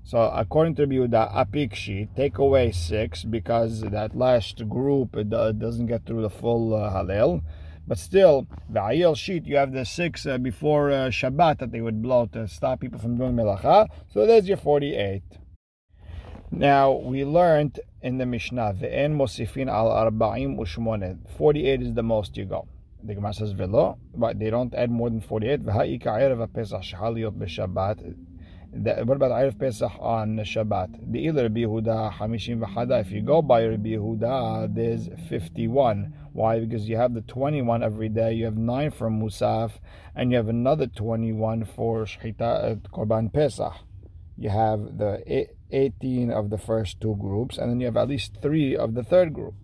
So 0.05 0.21
according 0.21 0.77
to 0.77 0.87
Yehuda, 0.87 1.35
Apikshi, 1.35 2.15
take 2.15 2.39
away 2.39 2.71
six 2.71 3.25
because 3.25 3.81
that 3.81 4.17
last 4.17 4.69
group 4.69 5.17
doesn't 5.29 5.87
get 5.87 6.07
through 6.07 6.23
the 6.23 6.31
full 6.31 6.75
uh, 6.75 6.93
Hallel. 6.93 7.43
But 7.85 7.99
still, 7.99 8.47
the 8.71 8.79
Va'ayil 8.79 9.17
sheet, 9.17 9.47
you 9.47 9.57
have 9.57 9.73
the 9.73 9.85
six 9.85 10.27
uh, 10.27 10.39
before 10.39 10.93
uh, 10.93 10.95
Shabbat 11.09 11.59
that 11.59 11.73
they 11.73 11.81
would 11.81 12.01
blow 12.01 12.27
to 12.27 12.47
stop 12.47 12.79
people 12.79 13.01
from 13.01 13.19
doing 13.19 13.35
melacha. 13.35 13.89
So 14.13 14.27
there's 14.27 14.47
your 14.47 14.59
48. 14.59 15.23
Now, 16.53 16.93
we 16.93 17.25
learned 17.25 17.81
in 18.01 18.19
the 18.19 18.27
Mishnah, 18.27 18.75
Ve'en 18.75 19.17
mosifin 19.17 19.69
al 19.69 19.89
arba'im 19.89 20.57
ushmonet. 20.57 21.19
48 21.37 21.83
is 21.83 21.95
the 21.95 22.05
most 22.05 22.37
you 22.37 22.45
go. 22.45 22.69
The 23.05 23.15
Gemara 23.15 23.35
says, 23.35 23.53
Velo, 23.53 23.99
but 24.15 24.39
they 24.39 24.51
don't 24.51 24.75
add 24.75 24.91
more 24.91 25.11
than 25.11 25.21
48. 25.21 25.65
V'ha'ika 25.65 26.07
erev 26.07 26.53
pesach 26.53 26.83
shehal 26.83 27.17
b'Shabbat 27.33 28.15
what 28.75 29.17
about 29.17 29.33
Erev 29.33 29.59
Pesach 29.59 29.93
on 30.01 30.39
Shabbat? 30.39 31.13
The 31.13 31.27
Ilir 31.27 31.43
Rabbi 31.43 31.61
Yehuda 31.61 32.15
Hamishim 32.15 32.61
V'Hada. 32.61 33.03
If 33.03 33.11
you 33.11 33.21
go 33.21 33.43
by 33.43 33.67
Rabbi 33.67 33.91
Yehuda, 33.91 34.75
there's 34.75 35.11
51. 35.29 36.15
Why? 36.33 36.59
Because 36.61 36.89
you 36.89 36.97
have 36.97 37.13
the 37.13 37.21
21 37.21 37.83
every 37.83 38.09
day. 38.09 38.33
You 38.33 38.47
have 38.47 38.57
nine 38.57 38.91
for 38.91 39.11
Musaf, 39.11 39.73
and 40.17 40.31
you 40.31 40.39
have 40.39 40.49
another 40.49 40.87
21 40.87 41.67
for 41.67 42.05
Shchita 42.07 42.41
uh, 42.41 42.75
Korban 42.89 43.31
Pesach. 43.31 43.75
You 44.39 44.49
have 44.49 44.97
the 44.97 45.49
18 45.71 46.31
of 46.31 46.49
the 46.49 46.57
first 46.57 46.99
two 46.99 47.17
groups, 47.17 47.59
and 47.59 47.71
then 47.71 47.79
you 47.79 47.87
have 47.87 47.99
at 47.99 48.09
least 48.09 48.39
three 48.41 48.75
of 48.75 48.95
the 48.95 49.03
third 49.03 49.35
group. 49.35 49.55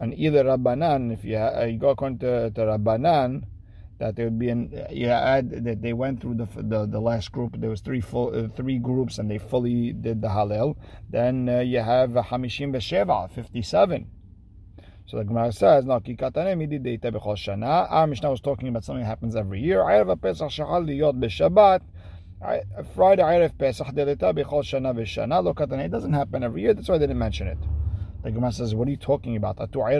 And 0.00 0.14
either 0.18 0.44
Rabbanan, 0.44 1.12
if 1.12 1.24
you, 1.24 1.36
uh, 1.36 1.66
you 1.70 1.78
go 1.78 1.90
according 1.90 2.18
to, 2.20 2.50
to 2.50 2.60
Rabbanan, 2.62 3.44
that 4.00 4.16
there 4.16 4.24
would 4.24 4.38
be 4.38 4.48
an 4.48 4.86
yeah 4.90 5.20
add 5.20 5.50
that 5.64 5.82
they 5.82 5.92
went 5.92 6.20
through 6.22 6.34
the 6.34 6.48
the, 6.56 6.86
the 6.86 6.98
last 6.98 7.30
group 7.32 7.54
there 7.60 7.68
was 7.68 7.82
three 7.82 8.00
full 8.00 8.34
uh, 8.34 8.48
three 8.56 8.78
groups 8.78 9.18
and 9.18 9.30
they 9.30 9.36
fully 9.36 9.92
did 9.92 10.22
the 10.22 10.28
Hallel. 10.28 10.76
Then 11.10 11.48
uh, 11.48 11.60
you 11.60 11.80
have 11.80 12.10
Hamishim 12.12 12.74
Besheva 12.74 13.30
57 13.30 14.06
so 15.06 15.18
the 15.18 15.24
Gemara 15.24 15.52
says 15.52 15.84
no 15.84 16.00
kikatane 16.00 16.56
midi 16.56 16.78
deita 16.78 17.12
bechol 17.12 17.36
shana. 17.36 17.86
Our 17.90 18.06
Mishnah 18.06 18.30
was 18.30 18.40
talking 18.40 18.68
about 18.68 18.84
something 18.84 19.02
that 19.02 19.08
happens 19.08 19.36
every 19.36 19.60
year. 19.60 19.80
Erev 19.80 20.22
Pesach 20.22 20.50
shahal 20.50 20.86
liyot 20.86 21.20
b'Shabbat. 21.20 21.80
Friday 22.94 23.22
Erev 23.22 23.58
Pesach 23.58 23.88
delita 23.88 24.32
bechol 24.32 24.62
shana 24.62 24.94
v'shana. 24.94 25.44
Lo 25.44 25.52
katane 25.52 25.84
it 25.84 25.90
doesn't 25.90 26.12
happen 26.12 26.42
every 26.42 26.62
year 26.62 26.74
that's 26.74 26.88
why 26.88 26.96
they 26.96 27.06
didn't 27.06 27.18
mention 27.18 27.48
it 27.48 27.58
the 28.22 28.30
Gemara 28.30 28.52
says, 28.52 28.74
what 28.74 28.86
are 28.86 28.90
you 28.90 28.96
talking 28.96 29.36
about? 29.36 29.58
You 29.58 29.66
telling 29.66 29.92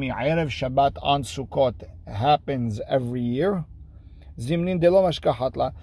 me 0.00 0.10
Erev 0.10 0.48
Shabbat 0.48 0.96
on 1.02 1.22
Sukkot 1.22 1.82
happens 2.06 2.80
every 2.88 3.20
year? 3.20 3.64
Zimnin. 4.38 4.80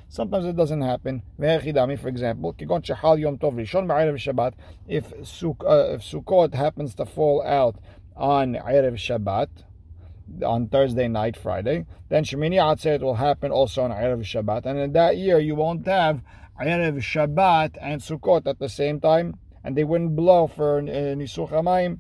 Sometimes 0.07 0.45
it 0.45 0.55
doesn't 0.55 0.81
happen. 0.81 1.21
For 1.37 2.07
example. 2.07 2.55
If, 4.87 5.13
Suk, 5.27 5.63
uh, 5.63 5.87
if 5.89 6.01
Sukkot 6.01 6.53
happens 6.53 6.95
to 6.95 7.05
fall 7.05 7.43
out 7.43 7.75
on 8.15 8.53
Erev 8.53 8.95
Shabbat, 8.95 9.49
on 10.43 10.67
Thursday 10.69 11.07
night, 11.07 11.37
Friday, 11.37 11.85
then 12.09 12.23
Shemini 12.23 12.55
Atzeret 12.55 13.01
will 13.01 13.15
happen 13.15 13.51
also 13.51 13.83
on 13.83 13.91
Erev 13.91 14.21
Shabbat. 14.21 14.65
And 14.65 14.79
in 14.79 14.93
that 14.93 15.17
year, 15.17 15.37
you 15.39 15.53
won't 15.53 15.85
have 15.85 16.21
Erev 16.59 16.97
Shabbat 16.99 17.77
and 17.81 18.01
Sukkot 18.01 18.47
at 18.47 18.59
the 18.59 18.69
same 18.69 18.99
time, 19.01 19.37
and 19.63 19.75
they 19.75 19.83
wouldn't 19.83 20.15
blow 20.15 20.47
for 20.47 20.81
Nisuch 20.81 21.49
Hamayim. 21.49 21.99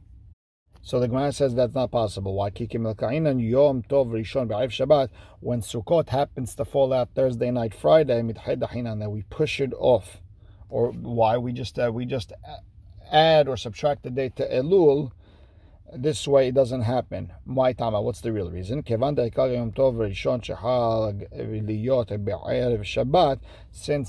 So 0.81 0.99
the 0.99 1.07
Gemara 1.07 1.33
says 1.33 1.55
that's 1.55 1.73
not 1.73 1.91
possible. 1.91 2.35
Why 2.35 2.51
kikim 2.51 2.85
el 2.85 3.39
yom 3.39 3.83
tov 3.83 4.11
rishon 4.11 4.47
b'arev 4.47 4.69
Shabbat 4.69 5.09
when 5.39 5.61
Sukkot 5.61 6.09
happens 6.09 6.55
to 6.55 6.63
fall 6.63 6.93
out 6.93 7.09
Thursday 7.15 7.51
night, 7.51 7.73
Friday 7.73 8.21
that 8.21 9.09
we 9.11 9.23
push 9.23 9.59
it 9.59 9.73
off, 9.77 10.21
or 10.69 10.91
why 10.91 11.37
we 11.37 11.51
just 11.51 11.77
uh, 11.79 11.91
we 11.91 12.05
just 12.05 12.31
add 13.11 13.47
or 13.47 13.57
subtract 13.57 14.03
the 14.03 14.09
day 14.09 14.29
to 14.29 14.47
Elul 14.47 15.11
this 15.93 16.27
way 16.27 16.47
it 16.47 16.55
doesn't 16.55 16.81
happen. 16.81 17.31
My 17.45 17.73
tama, 17.73 18.01
what's 18.01 18.21
the 18.21 18.31
real 18.33 18.49
reason? 18.49 18.83
Since 18.83 18.97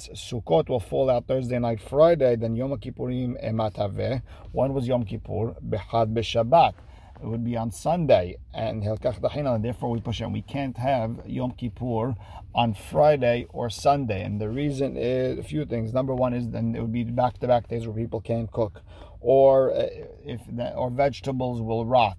Sukkot 0.09 0.69
will 0.69 0.81
fall 0.81 1.11
out 1.11 1.27
Thursday 1.27 1.59
night, 1.59 1.81
Friday, 1.81 2.37
then 2.37 2.57
Yom 2.57 2.73
Kippurim 2.79 3.37
emataveh. 3.45 4.23
One 4.53 4.73
was 4.75 4.89
Yom 4.89 5.05
Kippur, 5.05 5.55
behad 5.69 6.15
b'Shabbat. 6.15 6.75
It 7.23 7.27
would 7.27 7.45
be 7.45 7.57
on 7.57 7.71
Sunday, 7.71 8.37
and 8.53 8.83
therefore 8.83 9.91
we 9.91 10.01
push 10.01 10.21
it. 10.21 10.31
We 10.31 10.43
can't 10.43 10.77
have 10.77 11.23
Yom 11.25 11.53
Kippur 11.53 12.15
on 12.55 12.75
Friday 12.75 13.47
or 13.51 13.71
Sunday, 13.71 14.23
and 14.23 14.39
the 14.39 14.51
reason 14.51 14.99
is 14.99 15.39
a 15.39 15.43
few 15.43 15.65
things. 15.65 15.95
Number 15.95 16.15
one 16.15 16.35
is 16.35 16.51
then 16.51 16.75
it 16.75 16.81
would 16.83 16.93
be 16.93 17.05
back-to-back 17.05 17.69
days 17.69 17.87
where 17.87 17.97
people 17.97 18.21
can't 18.21 18.53
cook 18.53 18.83
or 19.27 19.73
uh, 19.73 19.89
if 20.25 20.41
or 20.77 20.89
vegetables 20.89 21.61
will 21.61 21.85
rot, 21.85 22.17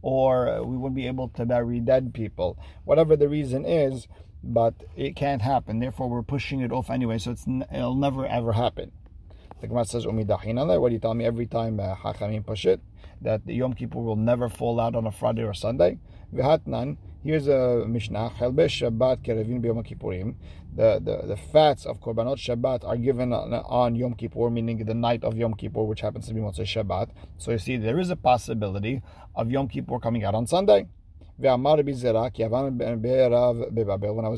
or 0.00 0.48
uh, 0.48 0.62
we 0.62 0.74
wouldn't 0.74 0.96
be 0.96 1.06
able 1.06 1.28
to 1.28 1.44
bury 1.44 1.80
dead 1.80 2.14
people. 2.14 2.58
Whatever 2.84 3.14
the 3.14 3.28
reason 3.28 3.66
is, 3.66 4.08
but 4.42 4.72
it 4.96 5.16
can't 5.16 5.42
happen. 5.42 5.80
Therefore, 5.80 6.08
we're 6.08 6.22
pushing 6.22 6.60
it 6.60 6.72
off 6.72 6.88
anyway, 6.88 7.18
so 7.18 7.32
it's 7.32 7.46
it'll 7.46 7.94
never 7.94 8.26
ever 8.26 8.52
happen. 8.52 8.92
The 9.60 9.68
Gemara 9.68 9.84
says, 9.84 10.06
"Umidachinale." 10.06 10.80
What 10.80 10.88
do 10.88 10.94
you 10.94 11.00
tell 11.00 11.14
me 11.14 11.24
every 11.24 11.46
time 11.46 11.80
uh, 11.80 11.94
Hachamim 11.94 12.44
push 12.44 12.66
it 12.66 12.80
that 13.22 13.46
the 13.46 13.54
Yom 13.54 13.74
Kippur 13.74 13.98
will 13.98 14.16
never 14.16 14.48
fall 14.48 14.78
out 14.80 14.94
on 14.94 15.06
a 15.06 15.12
Friday 15.12 15.42
or 15.42 15.54
Sunday? 15.54 15.98
V'hatnan. 16.34 16.96
Here's 17.22 17.48
a 17.48 17.84
Mishnah. 17.88 18.32
Chelbesh 18.38 18.82
Shabbat 18.82 19.24
kerevin 19.24 19.60
b'Yom 19.60 19.84
Kippurim 19.84 20.34
the, 20.76 21.00
the, 21.02 21.26
the 21.26 21.36
fats 21.36 21.86
of 21.86 22.00
Korbanot 22.00 22.36
Shabbat 22.36 22.84
are 22.84 22.98
given 22.98 23.32
on, 23.32 23.54
on, 23.54 23.96
Yom 23.96 24.12
Kippur, 24.14 24.50
meaning 24.50 24.84
the 24.84 24.92
night 24.94 25.24
of 25.24 25.36
Yom 25.38 25.54
Kippur, 25.54 25.82
which 25.84 26.02
happens 26.02 26.28
to 26.28 26.34
be 26.34 26.40
Motzei 26.40 26.66
Shabbat. 26.66 27.08
So 27.38 27.52
you 27.52 27.58
see, 27.58 27.78
there 27.78 27.98
is 27.98 28.10
a 28.10 28.16
possibility 28.16 29.00
of 29.34 29.50
Yom 29.50 29.68
Kippur 29.68 29.98
coming 29.98 30.24
out 30.24 30.34
on 30.34 30.46
Sunday. 30.46 30.86
When 31.38 31.66
I 31.66 31.74
was 31.74 32.02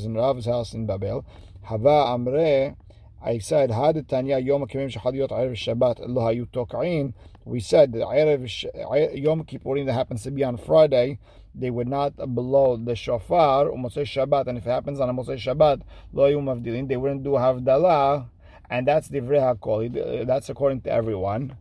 in 0.04 0.14
Rav's 0.14 0.46
house 0.46 0.74
in 0.74 0.86
Babel, 0.86 1.26
Hava 1.62 1.88
Amre, 1.88 2.76
I 3.22 3.38
said, 3.38 3.70
Had 3.70 4.08
Tanya 4.08 4.38
Yom 4.38 4.66
Kippur 4.66 4.88
Shahadiyot 4.88 5.30
Erev 5.30 5.52
Shabbat 5.52 6.08
Lo 6.08 6.22
Hayu 6.22 6.46
Tok'in. 6.46 7.14
We 7.44 7.60
said 7.60 7.92
that 7.92 8.00
Erev 8.00 9.16
Yom 9.16 9.44
Kippurim 9.44 9.86
that 9.86 9.94
happens 9.94 10.22
to 10.22 10.30
be 10.30 10.44
on 10.44 10.56
Friday 10.56 11.18
they 11.54 11.70
would 11.70 11.88
not 11.88 12.16
blow 12.16 12.76
the 12.76 12.94
shofar 12.94 13.66
Motzei 13.66 14.04
Shabbat, 14.04 14.46
and 14.46 14.58
if 14.58 14.66
it 14.66 14.70
happens 14.70 15.00
on 15.00 15.08
a 15.08 15.14
Motzei 15.14 15.36
Shabbat, 15.36 15.82
lo 16.12 16.30
mavdilin, 16.30 16.88
they 16.88 16.96
wouldn't 16.96 17.24
do 17.24 17.30
havdalah, 17.30 18.28
and 18.70 18.86
that's 18.86 19.08
the 19.08 19.20
hakol. 19.20 20.20
Uh, 20.20 20.24
that's 20.24 20.48
according 20.48 20.82
to 20.82 20.90
everyone. 20.90 21.56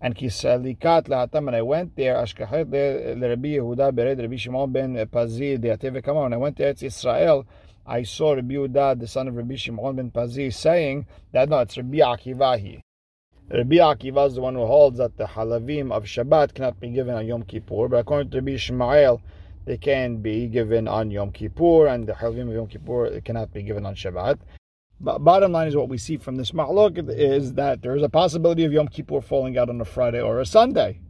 And 0.00 0.16
kisalikat 0.16 1.08
lahatam, 1.08 1.48
and 1.48 1.56
I 1.56 1.62
went 1.62 1.94
there, 1.96 2.14
ashkachet 2.14 3.20
Rabbi 3.20 3.48
Yehuda 3.48 3.92
bered 3.92 4.20
Rabbi 4.20 4.36
Shimon 4.36 4.72
ben 4.72 4.94
Pazi 5.06 5.60
the 5.60 6.12
When 6.12 6.32
I 6.32 6.36
went 6.36 6.56
to 6.56 6.64
Eretz 6.64 6.82
Israel, 6.82 7.46
I 7.86 8.04
saw 8.04 8.32
Rabbi 8.32 8.54
Yehuda, 8.54 9.00
the 9.00 9.08
son 9.08 9.28
of 9.28 9.36
Rabbi 9.36 9.56
Shimon 9.56 9.96
ben 9.96 10.10
Pazi, 10.10 10.52
saying 10.52 11.06
that 11.32 11.48
no, 11.48 11.58
it's 11.60 11.76
Rabbi 11.76 11.98
Akivahi. 11.98 12.80
Rabbi 13.50 13.76
Akiva 13.76 14.28
is 14.28 14.36
the 14.36 14.40
one 14.40 14.54
who 14.54 14.64
holds 14.64 14.98
that 14.98 15.16
the 15.16 15.24
halavim 15.24 15.92
of 15.92 16.04
Shabbat 16.04 16.54
cannot 16.54 16.78
be 16.78 16.90
given 16.90 17.14
on 17.14 17.26
Yom 17.26 17.42
Kippur, 17.42 17.88
but 17.88 17.98
according 17.98 18.30
to 18.30 18.38
Rabbi 18.38 18.52
Ishmael, 18.52 19.20
they 19.64 19.76
can 19.76 20.18
be 20.18 20.46
given 20.46 20.86
on 20.86 21.10
Yom 21.10 21.32
Kippur, 21.32 21.88
and 21.88 22.06
the 22.06 22.12
halavim 22.12 22.48
of 22.48 22.54
Yom 22.54 22.66
Kippur 22.68 23.20
cannot 23.20 23.52
be 23.52 23.62
given 23.62 23.84
on 23.84 23.94
Shabbat. 23.94 24.38
But 25.00 25.18
bottom 25.18 25.50
line 25.50 25.66
is 25.66 25.74
what 25.74 25.88
we 25.88 25.98
see 25.98 26.16
from 26.16 26.36
this 26.36 26.52
mahlok 26.52 27.10
is 27.10 27.54
that 27.54 27.82
there 27.82 27.96
is 27.96 28.04
a 28.04 28.08
possibility 28.08 28.64
of 28.64 28.72
Yom 28.72 28.86
Kippur 28.86 29.20
falling 29.20 29.58
out 29.58 29.68
on 29.68 29.80
a 29.80 29.84
Friday 29.84 30.20
or 30.20 30.38
a 30.38 30.46
Sunday. 30.46 31.00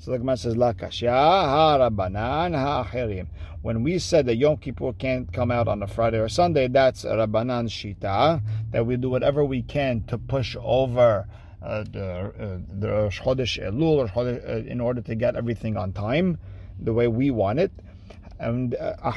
So 0.00 0.12
the 0.12 0.18
Gemara 0.18 0.36
says, 0.36 0.56
La 0.56 0.72
kashya 0.72 1.10
ha-rabbanan 1.10 2.54
ha-achirim. 2.54 3.26
When 3.62 3.82
we 3.82 3.98
said 3.98 4.26
that 4.26 4.36
Yom 4.36 4.58
Kippur 4.58 4.92
can't 4.92 5.32
come 5.32 5.50
out 5.50 5.66
on 5.66 5.82
a 5.82 5.88
Friday 5.88 6.20
or 6.20 6.28
Sunday, 6.28 6.68
that's 6.68 7.04
Rabbanan 7.04 7.68
Shita, 7.68 8.40
that 8.70 8.86
we 8.86 8.96
do 8.96 9.10
whatever 9.10 9.44
we 9.44 9.62
can 9.62 10.04
to 10.04 10.16
push 10.16 10.56
over 10.60 11.26
uh, 11.60 11.82
the 11.82 12.06
uh, 12.06 12.58
the 12.78 12.88
Rosh 12.88 13.20
Chodesh 13.20 13.58
Elul 13.60 14.08
uh, 14.16 14.70
in 14.70 14.80
order 14.80 15.00
to 15.00 15.14
get 15.16 15.34
everything 15.34 15.76
on 15.76 15.92
time, 15.92 16.38
the 16.78 16.92
way 16.92 17.08
we 17.08 17.32
want 17.32 17.58
it. 17.58 17.72
And 18.38 18.76
uh, 18.76 19.10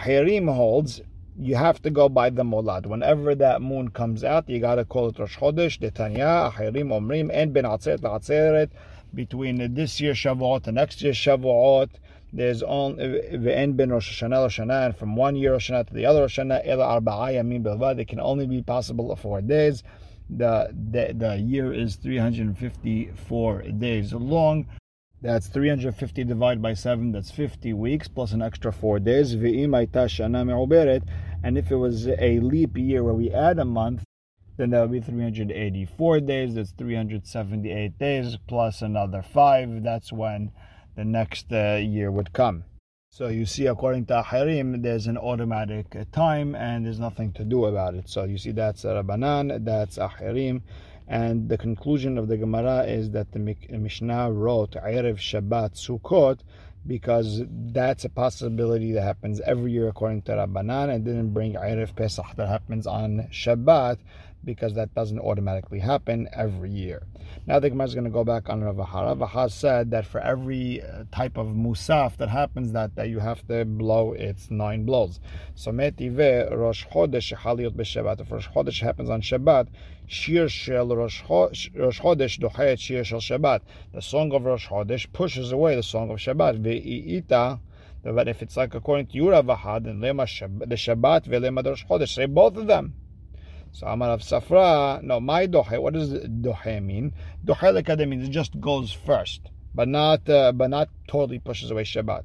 holds 0.51 1.01
you 1.37 1.55
have 1.55 1.81
to 1.83 1.89
go 1.89 2.09
by 2.09 2.29
the 2.29 2.43
molad. 2.43 2.87
Whenever 2.87 3.35
that 3.35 3.61
moon 3.61 3.89
comes 3.89 4.23
out, 4.23 4.49
you 4.49 4.59
gotta 4.59 4.83
call 4.83 5.09
it 5.09 5.19
Rosh 5.19 5.37
Chodesh, 5.37 5.79
Detanya, 5.79 6.51
Ahirim, 6.51 6.87
Omrim, 6.87 7.29
and 7.31 7.53
Ben 7.53 7.63
Atzeret, 7.65 7.99
Atzeret. 7.99 8.69
Between 9.13 9.73
this 9.73 9.99
year 9.99 10.13
Shavuot 10.13 10.67
and 10.67 10.75
next 10.75 11.01
year 11.01 11.13
Shavuot, 11.13 11.89
there's 12.33 12.63
only 12.63 13.03
ve'en 13.33 13.75
ben 13.75 13.89
Rosh 13.89 14.23
Hashanah 14.23 14.43
Rosh 14.43 14.59
Hashanah, 14.59 14.85
and 14.85 14.95
from 14.95 15.15
one 15.15 15.35
year 15.35 15.51
Rosh 15.51 15.69
Hashanah 15.69 15.87
to 15.87 15.93
the 15.93 16.05
other 16.05 16.21
Rosh 16.21 16.39
Hashanah, 16.39 16.65
ela 16.65 17.01
belvad. 17.01 17.99
It 17.99 18.07
can 18.07 18.19
only 18.19 18.47
be 18.47 18.61
possible 18.61 19.13
for 19.15 19.21
four 19.21 19.41
days 19.41 19.83
the, 20.31 20.73
the, 20.91 21.13
the 21.13 21.35
year 21.37 21.73
is 21.73 21.95
354 21.97 23.61
days 23.63 24.13
long. 24.13 24.67
That's 25.21 25.47
350 25.47 26.23
divided 26.23 26.61
by 26.61 26.73
7, 26.73 27.11
that's 27.11 27.29
50 27.29 27.73
weeks 27.73 28.07
plus 28.07 28.31
an 28.31 28.41
extra 28.41 28.71
4 28.71 28.99
days. 28.99 29.33
And 29.33 29.45
if 31.57 31.71
it 31.71 31.75
was 31.75 32.07
a 32.07 32.39
leap 32.39 32.77
year 32.77 33.03
where 33.03 33.13
we 33.13 33.29
add 33.31 33.59
a 33.59 33.65
month, 33.65 34.03
then 34.61 34.69
that 34.69 34.81
would 34.81 34.91
be 34.91 35.01
384 35.01 36.19
days. 36.19 36.53
That's 36.53 36.69
378 36.73 37.97
days 37.97 38.37
plus 38.47 38.83
another 38.83 39.23
5. 39.23 39.81
That's 39.81 40.13
when 40.13 40.51
the 40.95 41.03
next 41.03 41.51
uh, 41.51 41.79
year 41.81 42.11
would 42.11 42.31
come. 42.31 42.65
So 43.09 43.29
you 43.29 43.47
see, 43.47 43.65
according 43.65 44.05
to 44.05 44.21
Ahirim, 44.21 44.83
there's 44.83 45.07
an 45.07 45.17
automatic 45.17 45.95
uh, 45.95 46.05
time 46.11 46.53
and 46.53 46.85
there's 46.85 46.99
nothing 46.99 47.33
to 47.33 47.43
do 47.43 47.65
about 47.65 47.95
it. 47.95 48.07
So 48.07 48.25
you 48.25 48.37
see, 48.37 48.51
that's 48.51 48.83
Rabbanan, 48.83 49.65
that's 49.65 49.97
Ahirim. 49.97 50.61
And 51.07 51.49
the 51.49 51.57
conclusion 51.57 52.19
of 52.19 52.27
the 52.27 52.37
Gemara 52.37 52.83
is 52.83 53.09
that 53.11 53.31
the 53.31 53.39
Mishnah 53.39 54.31
wrote 54.31 54.73
Erev 54.73 55.17
Shabbat 55.17 55.73
Sukkot 55.73 56.41
because 56.85 57.41
that's 57.49 58.05
a 58.05 58.09
possibility 58.09 58.91
that 58.91 59.01
happens 59.01 59.41
every 59.41 59.71
year 59.71 59.87
according 59.87 60.21
to 60.23 60.33
Rabbanan 60.33 60.93
and 60.93 61.03
didn't 61.03 61.33
bring 61.33 61.53
Erev 61.53 61.95
Pesach 61.95 62.35
that 62.35 62.47
happens 62.47 62.85
on 62.85 63.27
Shabbat 63.31 63.97
because 64.43 64.73
that 64.75 64.93
doesn't 64.95 65.19
automatically 65.19 65.79
happen 65.79 66.27
every 66.33 66.69
year. 66.69 67.03
Now 67.45 67.59
the 67.59 67.69
Gemara 67.69 67.87
is 67.87 67.93
going 67.93 68.05
to 68.05 68.09
go 68.11 68.23
back 68.23 68.49
on 68.49 68.63
Rav 68.63 68.75
Acha. 68.75 69.19
Rav 69.19 69.29
Acha 69.29 69.51
said 69.51 69.91
that 69.91 70.05
for 70.05 70.19
every 70.19 70.81
uh, 70.81 71.05
type 71.11 71.37
of 71.37 71.47
musaf 71.47 72.17
that 72.17 72.29
happens, 72.29 72.71
that, 72.73 72.95
that 72.95 73.09
you 73.09 73.19
have 73.19 73.45
to 73.47 73.65
blow 73.65 74.13
its 74.13 74.51
nine 74.51 74.85
blows. 74.85 75.19
So 75.55 75.71
metive 75.71 76.17
Rosh 76.51 76.85
Chodesh 76.87 77.35
Haliyot 77.35 77.71
b'Shabbat. 77.71 78.21
If 78.21 78.31
Rosh 78.31 78.47
Chodesh 78.49 78.81
happens 78.81 79.09
on 79.09 79.21
Shabbat, 79.21 79.67
Shir 80.07 80.49
Shel 80.49 80.95
Rosh 80.95 81.23
Chodesh 81.23 82.39
Dochet 82.39 82.79
Shir 82.79 83.03
Shel 83.03 83.19
Shabbat. 83.19 83.61
The 83.93 84.01
song 84.01 84.33
of 84.33 84.43
Rosh 84.43 84.67
Chodesh 84.67 85.11
pushes 85.13 85.51
away 85.51 85.75
the 85.75 85.83
song 85.83 86.09
of 86.11 86.17
Shabbat. 86.17 86.61
Ve'ita. 86.61 87.59
But 88.03 88.27
if 88.27 88.41
it's 88.41 88.57
like 88.57 88.73
according 88.73 89.07
to 89.07 89.17
Yura 89.17 89.43
Vahad, 89.43 89.83
then 89.83 89.99
Lema 89.99 90.27
the 90.59 90.75
Shabbat 90.75 91.27
ve'lema 91.27 91.63
Rosh 91.65 91.85
Chodesh, 91.85 92.15
say 92.15 92.25
both 92.25 92.57
of 92.57 92.67
them. 92.67 92.95
So 93.73 93.87
Amar 93.87 94.09
of 94.09 94.21
Safra, 94.21 95.01
no, 95.01 95.19
my 95.19 95.47
dohe. 95.47 95.81
What 95.81 95.93
does 95.93 96.11
dohe 96.11 96.83
mean? 96.83 97.13
Dohe 97.45 97.81
lekadeh 97.81 98.07
means 98.07 98.27
it 98.27 98.31
just 98.31 98.59
goes 98.59 98.91
first, 98.91 99.49
but 99.73 99.87
not 99.87 100.27
uh, 100.29 100.51
but 100.51 100.69
not 100.69 100.89
totally 101.07 101.39
pushes 101.39 101.71
away 101.71 101.83
Shabbat. 101.83 102.23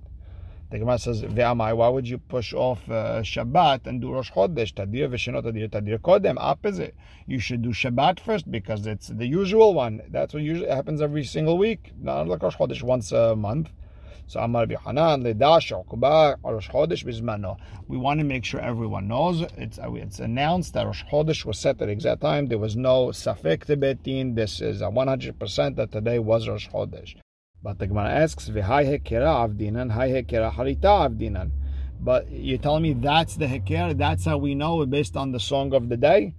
The 0.71 0.81
Gemara 0.81 0.99
says, 0.99 1.23
"Ve'amai, 1.23 1.77
why 1.77 1.89
would 1.89 2.09
you 2.09 2.19
push 2.19 2.53
off 2.53 2.91
uh, 2.91 3.23
Shabbat 3.23 3.87
and 3.87 4.01
do 4.01 4.13
Rosh 4.13 4.33
Chodesh? 4.33 4.75
Tadir 4.75 5.09
v'shenot 5.09 5.45
tadir 5.45 5.71
tadir 5.71 5.99
kodem. 5.99 6.35
Opposite. 6.39 6.97
You 7.27 7.39
should 7.39 7.63
do 7.63 7.69
Shabbat 7.69 8.19
first 8.19 8.51
because 8.51 8.85
it's 8.85 9.07
the 9.07 9.27
usual 9.27 9.75
one. 9.75 10.03
That's 10.11 10.35
what 10.35 10.43
usually 10.43 10.69
happens 10.69 11.01
every 11.01 11.23
single 11.23 11.59
week. 11.59 11.93
Not 12.01 12.27
like 12.27 12.43
Rosh 12.43 12.57
Chodesh 12.57 12.83
once 12.83 13.13
a 13.13 13.37
month. 13.37 13.71
So 14.29 14.41
Amar 14.41 14.67
Bihanan 14.67 15.23
Ledash 15.23 15.71
Rosh 15.71 16.69
Chodesh 16.69 17.05
Bizmano. 17.05 17.59
We 17.87 17.97
want 17.97 18.19
to 18.19 18.25
make 18.25 18.45
sure 18.45 18.61
everyone 18.61 19.07
knows. 19.07 19.43
It's 19.57 19.79
uh, 19.79 19.93
it's 19.95 20.19
announced 20.19 20.75
that 20.75 20.85
Rosh 20.85 21.05
Chodesh 21.05 21.45
was 21.45 21.59
set 21.61 21.81
at 21.81 21.87
the 21.87 21.91
exact 21.91 22.23
time. 22.23 22.47
There 22.47 22.59
was 22.59 22.75
no 22.75 23.09
safek 23.09 23.67
tebetin. 23.67 24.35
This 24.35 24.61
is 24.61 24.83
a 24.83 24.87
100% 24.87 25.77
that 25.77 25.93
today 25.93 26.19
was 26.19 26.49
Rosh 26.49 26.69
Chodesh. 26.69 27.15
But 27.63 27.79
the 27.79 27.87
Gemara 27.87 28.11
asks, 28.11 28.49
"V'hai 28.49 29.01
avdinan, 29.01 29.93
hai 29.93 30.11
harita 30.11 31.09
avdinan." 31.09 31.53
But 32.01 32.29
you're 32.29 32.59
telling 32.59 32.83
me 32.83 32.95
that's 32.95 33.37
the 33.37 33.47
heker. 33.47 33.97
That's 33.97 34.25
how 34.25 34.39
we 34.39 34.57
know 34.57 34.85
based 34.87 35.17
on 35.17 35.31
the 35.31 35.41
song 35.41 35.73
of 35.73 35.89
the 35.89 35.97
day. 35.97 36.35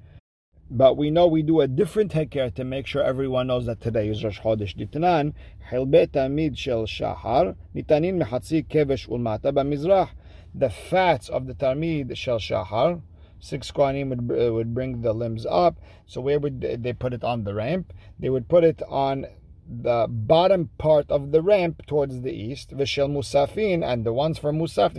But 0.70 0.98
we 0.98 1.12
know 1.12 1.28
we 1.28 1.44
do 1.44 1.62
a 1.62 1.68
different 1.68 2.12
heker 2.12 2.54
to 2.56 2.64
make 2.66 2.88
sure 2.88 3.02
everyone 3.02 3.48
knows 3.48 3.68
that 3.68 3.80
today 3.80 4.10
is 4.10 4.22
Rosh 4.22 4.42
Chodesh 4.42 4.76
Ditnan. 4.76 5.34
Hilbet 5.72 6.58
Shel 6.58 6.86
Shahar 6.86 7.56
Nitanin 7.74 8.20
Kevesh 8.68 9.08
Ulmata 9.08 9.54
B'Mizrach. 9.54 10.10
The 10.54 10.70
fats 10.70 11.30
of 11.30 11.48
the 11.48 11.54
Talmid 11.54 12.18
Shel 12.18 12.40
Shahar, 12.40 13.02
six 13.40 13.72
Kohanim 13.72 14.10
would, 14.10 14.48
uh, 14.48 14.54
would 14.54 14.74
bring 14.74 15.02
the 15.04 15.14
limbs 15.14 15.46
up. 15.46 15.78
So 16.06 16.20
where 16.20 16.38
would 16.38 16.60
they 16.60 16.92
put 16.92 17.14
it 17.14 17.24
on 17.24 17.46
the 17.46 17.54
ramp? 17.54 17.94
They 18.20 18.30
would 18.30 18.50
put 18.50 18.66
it 18.66 18.82
on 18.90 19.26
the 19.70 20.08
bottom 20.10 20.70
part 20.78 21.12
of 21.12 21.32
the 21.32 21.42
ramp 21.42 21.86
towards 21.86 22.22
the 22.22 22.32
east, 22.32 22.72
v'shel 22.72 23.10
musafin, 23.10 23.84
and 23.86 24.06
the 24.06 24.14
ones 24.14 24.38
for 24.38 24.52
musaf, 24.52 24.94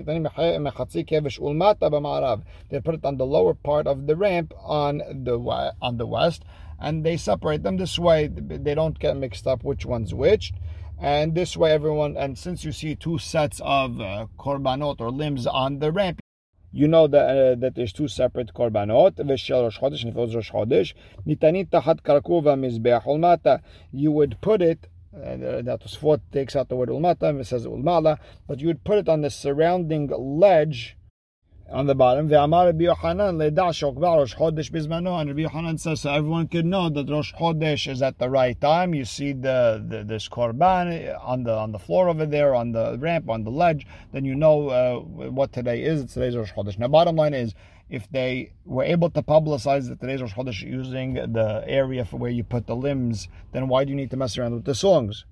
they 2.68 2.80
put 2.80 2.94
it 2.94 3.04
on 3.04 3.16
the 3.16 3.26
lower 3.26 3.54
part 3.54 3.86
of 3.86 4.06
the 4.06 4.16
ramp 4.16 4.52
on 4.62 4.98
the 4.98 5.38
on 5.80 5.96
the 5.96 6.06
west, 6.06 6.44
and 6.78 7.04
they 7.04 7.16
separate 7.16 7.62
them 7.62 7.76
this 7.76 7.98
way. 7.98 8.26
They 8.28 8.74
don't 8.74 8.98
get 8.98 9.16
mixed 9.16 9.46
up 9.46 9.64
which 9.64 9.86
one's 9.86 10.14
which. 10.14 10.52
And 11.00 11.34
this 11.34 11.56
way, 11.56 11.72
everyone, 11.72 12.16
and 12.16 12.36
since 12.36 12.64
you 12.64 12.72
see 12.72 12.96
two 12.96 13.18
sets 13.18 13.60
of 13.64 14.00
uh, 14.00 14.26
korbanot 14.36 15.00
or 15.00 15.10
limbs 15.10 15.46
on 15.46 15.78
the 15.78 15.92
ramp, 15.92 16.20
you 16.72 16.88
know 16.88 17.06
that 17.06 17.24
uh, 17.24 17.54
that 17.56 17.74
there's 17.74 17.92
two 17.92 18.08
separate 18.08 18.52
korbanot 18.54 19.12
v'shel 19.16 19.62
rosh 19.62 19.78
chodesh 19.78 20.02
and 20.04 20.16
if 20.16 20.34
rosh 20.34 20.50
chodesh. 20.50 20.94
Nitanit 21.26 21.70
tachat 21.70 22.02
karkuva 22.02 22.56
mizbeach 22.58 23.04
ulmata. 23.04 23.60
You 23.92 24.12
would 24.12 24.40
put 24.40 24.62
it 24.62 24.88
uh, 25.14 25.62
that 25.62 25.80
was 25.82 26.00
what 26.02 26.20
takes 26.32 26.54
out 26.54 26.68
the 26.68 26.76
word 26.76 26.90
ulmata 26.90 27.22
and 27.22 27.40
it 27.40 27.46
says 27.46 27.66
ulmala 27.66 28.18
but 28.46 28.60
you 28.60 28.66
would 28.66 28.84
put 28.84 28.98
it 28.98 29.08
on 29.08 29.22
the 29.22 29.30
surrounding 29.30 30.06
ledge 30.08 30.97
on 31.70 31.86
the 31.86 31.94
bottom. 31.94 32.28
Ve'amar 32.28 32.66
Rabbi 32.66 32.84
Yochanan 32.84 33.38
leda 33.38 33.62
shokba 33.62 34.16
Rosh 34.16 34.34
Chodesh 34.34 34.70
bizmano. 34.70 35.20
And 35.20 35.28
Rabbi 35.28 35.48
Yochanan 35.48 35.78
says 35.78 36.00
so 36.00 36.12
everyone 36.12 36.48
could 36.48 36.64
know 36.64 36.88
that 36.88 37.08
Rosh 37.08 37.34
Chodesh 37.34 37.90
is 37.90 38.02
at 38.02 38.18
the 38.18 38.30
right 38.30 38.58
time. 38.60 38.94
You 38.94 39.04
see 39.04 39.32
the, 39.32 39.84
the 39.86 40.04
this 40.04 40.28
korban 40.28 41.18
on 41.22 41.44
the 41.44 41.52
on 41.52 41.72
the 41.72 41.78
floor 41.78 42.08
over 42.08 42.26
there, 42.26 42.54
on 42.54 42.72
the 42.72 42.96
ramp, 42.98 43.28
on 43.28 43.44
the 43.44 43.50
ledge. 43.50 43.86
Then 44.12 44.24
you 44.24 44.34
know 44.34 44.68
uh, 44.68 45.00
what 45.00 45.52
today 45.52 45.82
is. 45.82 46.02
It's 46.02 46.14
today's 46.14 46.36
Rosh 46.36 46.52
Chodesh. 46.52 46.78
Now, 46.78 46.88
bottom 46.88 47.16
line 47.16 47.34
is. 47.34 47.54
If 47.90 48.06
they 48.10 48.52
were 48.66 48.84
able 48.84 49.08
to 49.08 49.22
publicize 49.22 49.88
that 49.88 49.98
today's 49.98 50.20
Rosh 50.20 50.34
Chodesh 50.34 50.60
using 50.60 51.14
the 51.14 51.64
area 51.66 52.04
for 52.04 52.18
where 52.18 52.30
you 52.30 52.44
put 52.44 52.66
the 52.66 52.76
limbs, 52.76 53.28
then 53.52 53.66
why 53.68 53.84
do 53.84 53.90
you 53.90 53.96
need 53.96 54.10
to 54.10 54.16
mess 54.18 54.36
around 54.36 54.52
with 54.52 54.66
the 54.66 54.74
songs? 54.74 55.24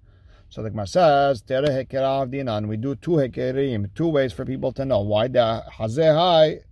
So 0.48 0.62
the 0.62 0.70
Gemara 0.70 0.86
says, 0.86 1.42
Tere 1.42 1.66
hekerav 1.66 2.30
dinan. 2.30 2.68
We 2.68 2.76
do 2.76 2.94
two 2.94 3.12
hekerim, 3.12 3.94
two 3.94 4.08
ways 4.08 4.32
for 4.32 4.44
people 4.44 4.72
to 4.72 4.84
know 4.84 5.00
why 5.00 5.28
the 5.28 5.64
hazeh 5.72 6.62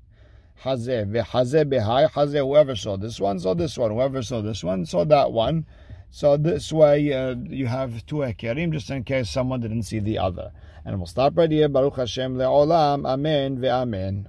hazeh 0.62 1.10
vehazeh 1.10 1.64
behai 1.64 2.10
hazeh. 2.10 2.38
Whoever 2.38 2.76
saw 2.76 2.96
this 2.96 3.20
one 3.20 3.38
saw 3.40 3.54
this 3.54 3.76
one. 3.76 3.90
Whoever 3.90 4.22
saw 4.22 4.40
this 4.40 4.62
one 4.62 4.86
saw 4.86 5.04
that 5.04 5.32
one. 5.32 5.66
So 6.10 6.36
this 6.36 6.72
way 6.72 7.12
uh, 7.12 7.34
you 7.34 7.66
have 7.66 8.06
two 8.06 8.16
hekerim 8.16 8.72
just 8.72 8.90
in 8.90 9.02
case 9.02 9.28
someone 9.28 9.60
didn't 9.60 9.82
see 9.82 9.98
the 9.98 10.18
other. 10.18 10.52
And 10.84 10.96
we'll 10.98 11.06
stop 11.06 11.36
right 11.36 11.50
here. 11.50 11.68
Baruch 11.68 11.96
Hashem 11.96 12.36
le'olam. 12.36 13.06
Amen 13.06 13.58
ve'amen. 13.58 14.26